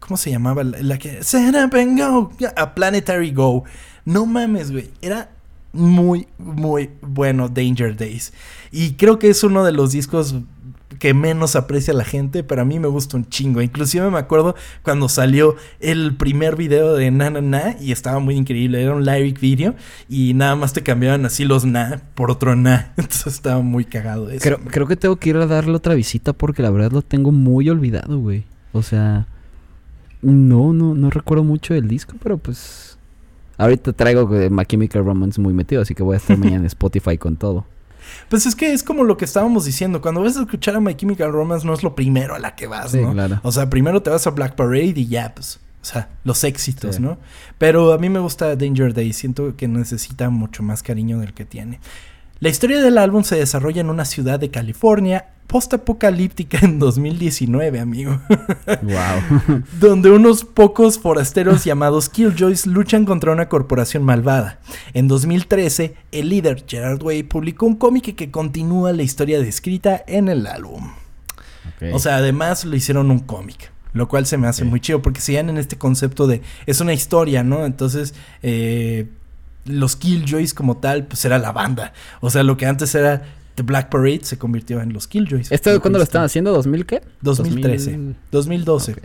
[0.00, 0.64] ¿Cómo se llamaba?
[0.64, 1.22] La, que...
[1.22, 2.32] Set up and go.
[2.56, 3.64] A Planetary Go.
[4.04, 4.90] No mames, güey.
[5.00, 5.30] Era
[5.72, 8.32] muy, muy bueno Danger Days.
[8.72, 10.34] Y creo que es uno de los discos
[10.98, 13.62] que menos aprecia la gente, pero a mí me gusta un chingo.
[13.62, 18.36] Inclusive me acuerdo cuando salió el primer video de Na Na Na y estaba muy
[18.36, 18.82] increíble.
[18.82, 19.74] Era un lyric video
[20.08, 22.92] y nada más te cambiaban así los Na por otro Na.
[22.96, 24.42] Entonces estaba muy cagado eso.
[24.42, 27.32] Creo, creo que tengo que ir a darle otra visita porque la verdad lo tengo
[27.32, 28.44] muy olvidado, güey.
[28.72, 29.26] O sea,
[30.22, 32.98] no, no, no recuerdo mucho del disco, pero pues...
[33.56, 37.18] Ahorita traigo My Chemical Romance muy metido, así que voy a estar mañana en Spotify
[37.18, 37.66] con todo.
[38.28, 40.00] Pues es que es como lo que estábamos diciendo.
[40.00, 42.66] Cuando vas a escuchar a My Chemical Romance, no es lo primero a la que
[42.66, 43.14] vas, ¿no?
[43.42, 45.60] O sea, primero te vas a Black Parade y ya, pues.
[45.82, 47.18] O sea, los éxitos, ¿no?
[47.56, 49.12] Pero a mí me gusta Danger Day.
[49.12, 51.80] Siento que necesita mucho más cariño del que tiene.
[52.38, 58.20] La historia del álbum se desarrolla en una ciudad de California postapocalíptica en 2019, amigo.
[58.82, 59.62] Wow.
[59.80, 64.60] donde unos pocos forasteros llamados Killjoys luchan contra una corporación malvada.
[64.94, 70.28] En 2013, el líder Gerard Way publicó un cómic que continúa la historia descrita en
[70.28, 70.92] el álbum.
[71.92, 73.72] O sea, además lo hicieron un cómic.
[73.92, 76.92] Lo cual se me hace muy chido porque siguen en este concepto de es una
[76.92, 77.66] historia, ¿no?
[77.66, 79.08] Entonces, eh,
[79.64, 81.92] los Killjoys como tal, pues era la banda.
[82.20, 83.24] O sea, lo que antes era
[83.60, 85.52] The Black Parade se convirtió en los Killjoys.
[85.52, 86.58] ¿Esto cuándo lo están haciendo?
[86.62, 87.02] ¿2000 qué?
[87.20, 88.14] 2013.
[88.32, 88.96] 2012.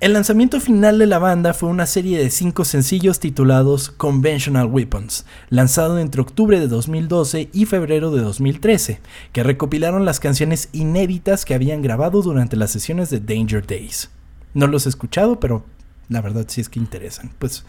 [0.00, 5.26] El lanzamiento final de la banda fue una serie de cinco sencillos titulados Conventional Weapons,
[5.50, 9.00] lanzado entre octubre de 2012 y febrero de 2013,
[9.32, 14.08] que recopilaron las canciones inéditas que habían grabado durante las sesiones de Danger Days.
[14.54, 15.66] No los he escuchado, pero
[16.08, 17.32] la verdad sí es que interesan.
[17.38, 17.64] Pues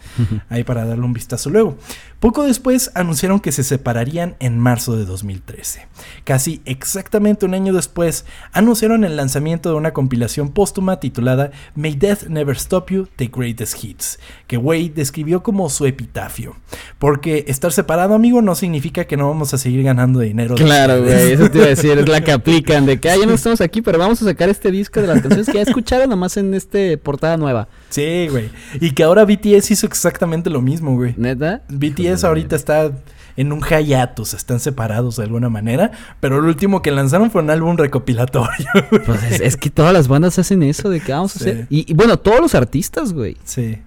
[0.48, 1.76] ahí para darle un vistazo luego.
[2.20, 5.86] Poco después anunciaron que se separarían en marzo de 2013.
[6.24, 12.24] Casi exactamente un año después anunciaron el lanzamiento de una compilación póstuma titulada May Death
[12.24, 16.56] Never Stop You, The Greatest Hits, que Wade describió como su epitafio.
[16.98, 20.54] Porque estar separado, amigo, no significa que no vamos a seguir ganando dinero.
[20.54, 23.26] Claro, güey, eso te iba a decir, es la que aplican, de que ah, ya
[23.26, 26.10] no estamos aquí, pero vamos a sacar este disco de las canciones que ya escucharon
[26.10, 27.68] nomás en este portada nueva.
[27.88, 28.50] Sí, güey.
[28.80, 31.14] Y que ahora BTS hizo exactamente lo mismo, güey.
[31.16, 31.62] ¿Neta?
[31.68, 32.92] BTS ahorita está
[33.38, 37.50] en un hiatus, están separados de alguna manera, pero lo último que lanzaron fue un
[37.50, 38.66] álbum recopilatorio.
[39.06, 41.66] Pues es, que todas las bandas hacen eso de que vamos a hacer.
[41.70, 43.36] Y, bueno, todos los artistas, güey.
[43.44, 43.78] Sí.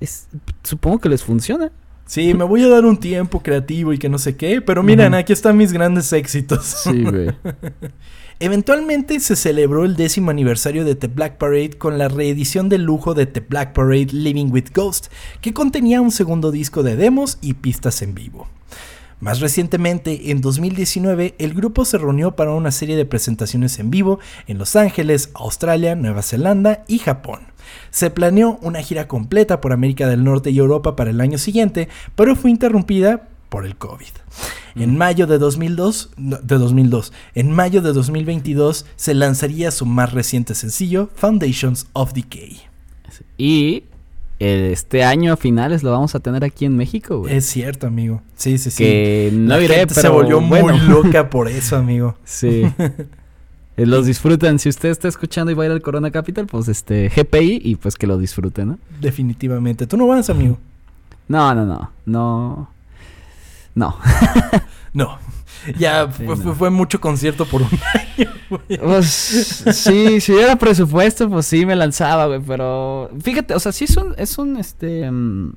[0.00, 0.28] Es,
[0.62, 1.72] supongo que les funciona.
[2.04, 5.14] Sí, me voy a dar un tiempo creativo y que no sé qué, pero miren,
[5.14, 6.64] aquí están mis grandes éxitos.
[6.84, 7.30] Sí, güey.
[8.42, 13.12] Eventualmente se celebró el décimo aniversario de The Black Parade con la reedición de lujo
[13.12, 15.08] de The Black Parade Living with Ghost,
[15.42, 18.48] que contenía un segundo disco de demos y pistas en vivo.
[19.20, 24.20] Más recientemente, en 2019, el grupo se reunió para una serie de presentaciones en vivo
[24.46, 27.40] en Los Ángeles, Australia, Nueva Zelanda y Japón.
[27.90, 31.90] Se planeó una gira completa por América del Norte y Europa para el año siguiente,
[32.14, 34.19] pero fue interrumpida por el COVID.
[34.76, 40.54] En mayo de 2002, de 2002, en mayo de 2022 se lanzaría su más reciente
[40.54, 42.60] sencillo, Foundations of Decay.
[43.36, 43.84] Y
[44.38, 47.36] este año a finales lo vamos a tener aquí en México, güey.
[47.36, 48.22] Es cierto, amigo.
[48.36, 48.84] Sí, sí, sí.
[48.84, 52.16] Que no La gente se volvió muy loca por eso, amigo.
[52.24, 52.64] Sí.
[53.76, 54.58] Eh, los disfrutan.
[54.58, 57.76] Si usted está escuchando y va a ir al Corona Capital, pues este GPI y
[57.76, 58.78] pues que lo disfruten, ¿no?
[59.00, 59.86] Definitivamente.
[59.86, 60.58] ¿Tú no vas, amigo?
[61.28, 61.90] No, no, no.
[62.06, 62.70] No.
[63.80, 63.96] No.
[64.92, 65.18] no.
[65.78, 67.68] Ya fue, mucho concierto por un
[68.18, 68.30] año,
[68.82, 72.40] Pues, sí, si era presupuesto, pues sí me lanzaba, güey.
[72.40, 75.10] Pero fíjate, o sea, sí es un, es un, este...
[75.10, 75.52] Mm,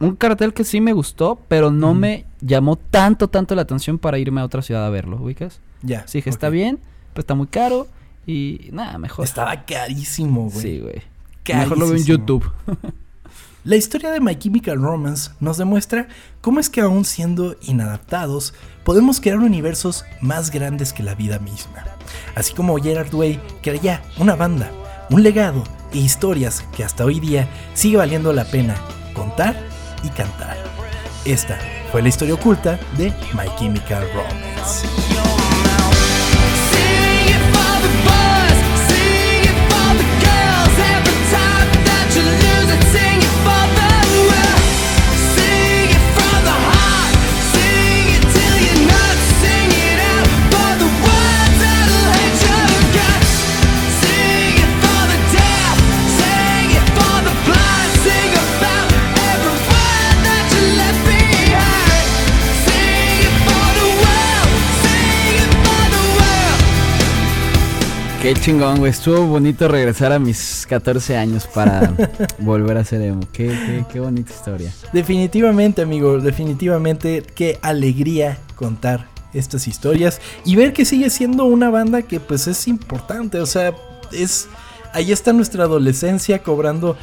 [0.00, 4.18] un cartel que sí me gustó, pero no me llamó tanto, tanto la atención para
[4.18, 5.60] irme a otra ciudad a verlo, ¿ubicas?
[5.82, 6.06] Ya.
[6.08, 6.80] Sí, que está bien,
[7.12, 7.86] pero está muy caro
[8.26, 9.24] y nada, mejor.
[9.24, 10.60] Estaba carísimo, güey.
[10.60, 11.02] Sí, güey.
[11.48, 12.50] Mejor lo veo en YouTube.
[13.64, 16.06] La historia de My Chemical Romance nos demuestra
[16.42, 18.52] cómo es que aún siendo inadaptados,
[18.84, 21.82] podemos crear universos más grandes que la vida misma.
[22.34, 24.70] Así como Gerard Way creía una banda,
[25.08, 28.74] un legado e historias que hasta hoy día sigue valiendo la pena
[29.14, 29.56] contar
[30.02, 30.58] y cantar.
[31.24, 31.58] Esta
[31.90, 35.13] fue la historia oculta de My Chemical Romance.
[68.24, 68.90] Qué chingón, güey.
[68.90, 71.92] Estuvo bonito regresar a mis 14 años para
[72.38, 73.20] volver a ser emo.
[73.34, 74.72] Qué, qué, bonita historia.
[74.94, 76.18] Definitivamente, amigo.
[76.18, 77.22] Definitivamente.
[77.34, 82.66] Qué alegría contar estas historias y ver que sigue siendo una banda que pues es
[82.66, 83.40] importante.
[83.40, 83.74] O sea,
[84.10, 84.48] es...
[84.94, 86.96] Ahí está nuestra adolescencia cobrando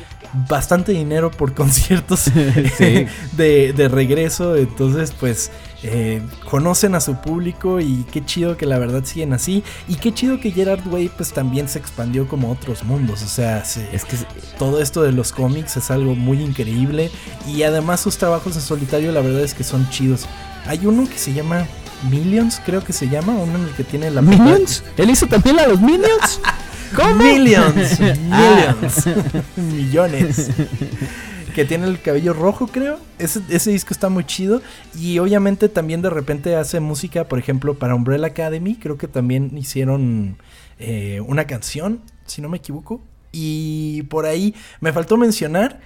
[0.49, 4.55] bastante dinero por conciertos de, de regreso.
[4.55, 5.51] Entonces, pues
[5.83, 9.63] eh, conocen a su público y qué chido que la verdad siguen así.
[9.87, 13.23] Y qué chido que Gerard Way pues también se expandió como otros mundos.
[13.23, 14.17] O sea, es que
[14.59, 17.09] todo esto de los cómics es algo muy increíble.
[17.47, 20.27] Y además sus trabajos en solitario la verdad es que son chidos.
[20.67, 21.65] Hay uno que se llama
[22.09, 24.21] Millions, creo que se llama, uno en el que tiene la...
[24.21, 24.83] ¿Millions?
[24.97, 26.39] ¿Él hizo también a los Millions?
[26.95, 27.15] ¿Cómo?
[27.15, 29.07] Millions, millions,
[29.55, 30.49] millones.
[31.51, 32.99] que tiene el cabello rojo, creo.
[33.19, 34.61] Ese, ese, disco está muy chido.
[34.97, 38.75] Y obviamente también de repente hace música, por ejemplo, para Umbrella Academy.
[38.75, 40.37] Creo que también hicieron
[40.79, 43.01] eh, una canción, si no me equivoco.
[43.31, 45.79] Y por ahí me faltó mencionar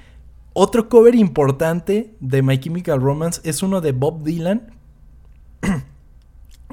[0.54, 3.42] otro cover importante de My Chemical Romance.
[3.44, 4.74] Es uno de Bob Dylan.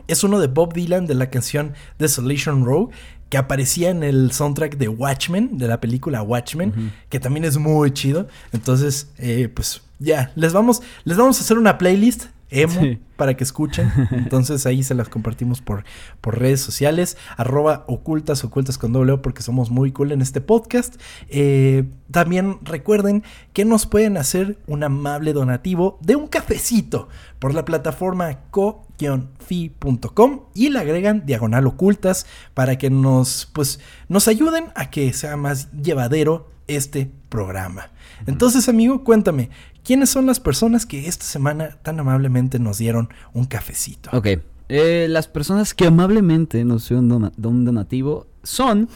[0.07, 2.90] es uno de Bob Dylan de la canción Desolation Row
[3.32, 7.90] que aparecía en el soundtrack de Watchmen, de la película Watchmen, que también es muy
[7.90, 8.28] chido.
[8.52, 13.44] Entonces, eh, pues ya, les vamos, les vamos a hacer una playlist emo para que
[13.44, 13.90] escuchen.
[14.11, 15.84] Entonces ahí se las compartimos por,
[16.20, 17.16] por redes sociales.
[17.36, 20.96] Arroba ocultas, ocultas con doble O porque somos muy cool en este podcast.
[21.28, 23.22] Eh, también recuerden
[23.53, 30.68] que nos pueden hacer un amable donativo de un cafecito por la plataforma co-fi.com y
[30.68, 36.50] le agregan diagonal ocultas para que nos, pues, nos ayuden a que sea más llevadero
[36.68, 37.90] este programa.
[38.26, 39.50] Entonces, amigo, cuéntame,
[39.84, 44.10] ¿quiénes son las personas que esta semana tan amablemente nos dieron un cafecito?
[44.12, 44.28] Ok.
[44.68, 48.88] Eh, las personas que amablemente nos dieron un donativo son.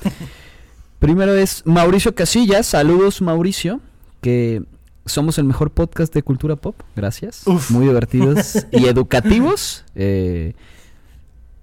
[0.99, 2.67] primero es Mauricio Casillas.
[2.67, 3.81] Saludos, Mauricio.
[4.21, 4.63] Que
[5.05, 6.75] somos el mejor podcast de cultura pop.
[6.95, 7.45] Gracias.
[7.71, 9.85] Muy divertidos y educativos.
[9.95, 10.55] Eh,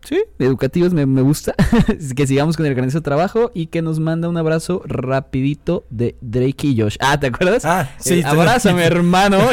[0.03, 1.55] Sí, educativos me, gusta.
[2.15, 6.67] que sigamos con el grandioso trabajo y que nos manda un abrazo rapidito de Drake
[6.67, 6.97] y Josh.
[6.99, 7.63] Ah, ¿te acuerdas?
[7.65, 8.15] Ah, sí.
[8.15, 9.39] Eh, abrázame, hermano.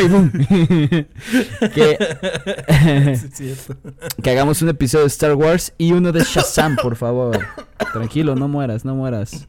[1.75, 1.99] que,
[4.23, 7.39] que hagamos un episodio de Star Wars y uno de Shazam, por favor.
[7.93, 9.47] Tranquilo, no mueras, no mueras.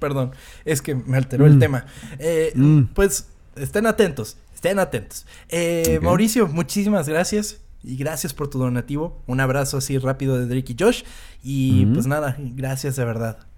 [0.00, 0.32] Perdón,
[0.64, 1.58] es que me alteró el mm.
[1.58, 1.86] tema.
[2.18, 2.84] Eh, mm.
[2.94, 5.26] Pues estén atentos, estén atentos.
[5.48, 7.60] Eh, Mauricio, muchísimas gracias.
[7.82, 9.22] Y gracias por tu donativo.
[9.26, 11.02] Un abrazo así rápido de Drake y Josh.
[11.42, 13.48] Y pues nada, gracias de verdad.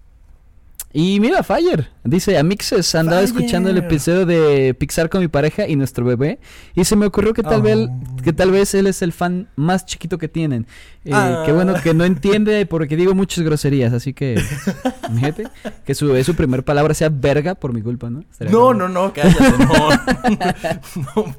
[0.92, 5.76] Y mira, Fire, dice, Amixes, andaba escuchando el episodio de Pixar con mi pareja y
[5.76, 6.40] nuestro bebé
[6.74, 8.09] y se me ocurrió que tal, vez, oh.
[8.22, 10.66] Que tal vez él es el fan más chiquito que tienen.
[11.04, 11.44] Eh, ah.
[11.46, 14.40] Qué bueno que no entiende porque digo muchas groserías, así que,
[15.14, 15.48] fíjate,
[15.84, 18.24] que su, su primer palabra sea verga por mi culpa, ¿no?
[18.50, 19.44] no, no, no, cállate,
[21.16, 21.34] no.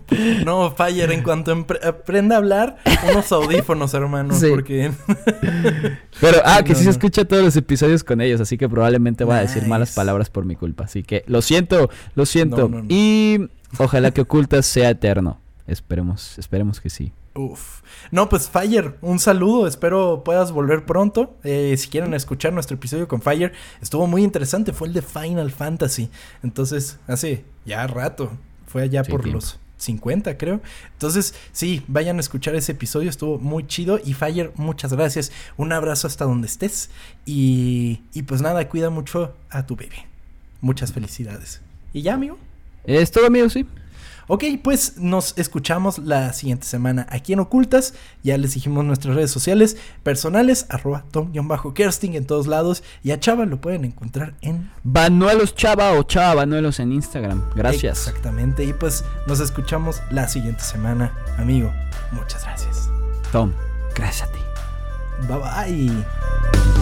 [0.45, 0.71] no.
[0.71, 1.51] Fire, en cuanto
[1.83, 2.77] aprenda a hablar,
[3.09, 4.91] unos audífonos, hermano, porque...
[6.19, 9.37] Pero, ah, que sí se escucha todos los episodios con ellos, así que probablemente va
[9.37, 10.85] a decir malas palabras por mi culpa.
[10.85, 12.69] Así que lo siento, lo siento.
[12.89, 15.40] y ojalá que Ocultas sea eterno.
[15.67, 17.13] Esperemos, esperemos que sí.
[17.33, 17.81] Uf.
[18.11, 19.67] No, pues Fire, un saludo.
[19.67, 21.37] Espero puedas volver pronto.
[21.43, 24.73] Eh, si quieren escuchar nuestro episodio con Fire, estuvo muy interesante.
[24.73, 26.09] Fue el de Final Fantasy.
[26.43, 28.31] Entonces, hace ya rato.
[28.67, 30.61] Fue allá por los 50, creo.
[30.93, 33.99] Entonces, sí, vayan a escuchar ese episodio, estuvo muy chido.
[34.03, 35.31] Y Fire, muchas gracias.
[35.57, 36.89] Un abrazo hasta donde estés.
[37.25, 40.07] Y, y pues nada, cuida mucho a tu bebé.
[40.59, 41.61] Muchas felicidades.
[41.93, 42.37] ¿Y ya, amigo?
[42.83, 43.65] Es todo, amigo, sí.
[44.33, 47.95] Ok, pues nos escuchamos la siguiente semana aquí en Ocultas.
[48.23, 52.81] Ya les dijimos nuestras redes sociales personales, arroba tom-kersting en todos lados.
[53.03, 54.71] Y a Chava lo pueden encontrar en...
[54.85, 57.43] Banuelos Chava o Chava Banuelos en Instagram.
[57.57, 58.07] Gracias.
[58.07, 58.63] Exactamente.
[58.63, 61.69] Y pues nos escuchamos la siguiente semana, amigo.
[62.13, 62.89] Muchas gracias.
[63.33, 63.51] Tom,
[63.93, 64.39] gracias a ti.
[65.27, 66.80] Bye bye.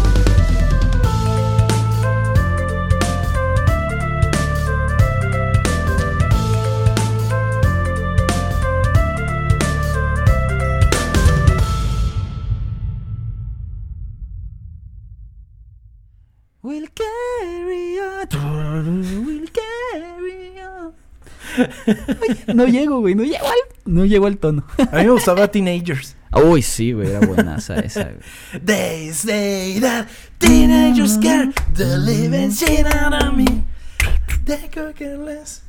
[22.53, 23.15] No llego, güey.
[23.15, 24.65] No llego al, no llego al tono.
[24.77, 26.15] A mí me gustaba Teenagers.
[26.31, 27.09] Uy, sí, güey.
[27.09, 28.63] Era buenaza esa, güey.
[28.63, 33.45] They say that teenagers scare the living shit out of me.
[34.45, 35.63] They could get less.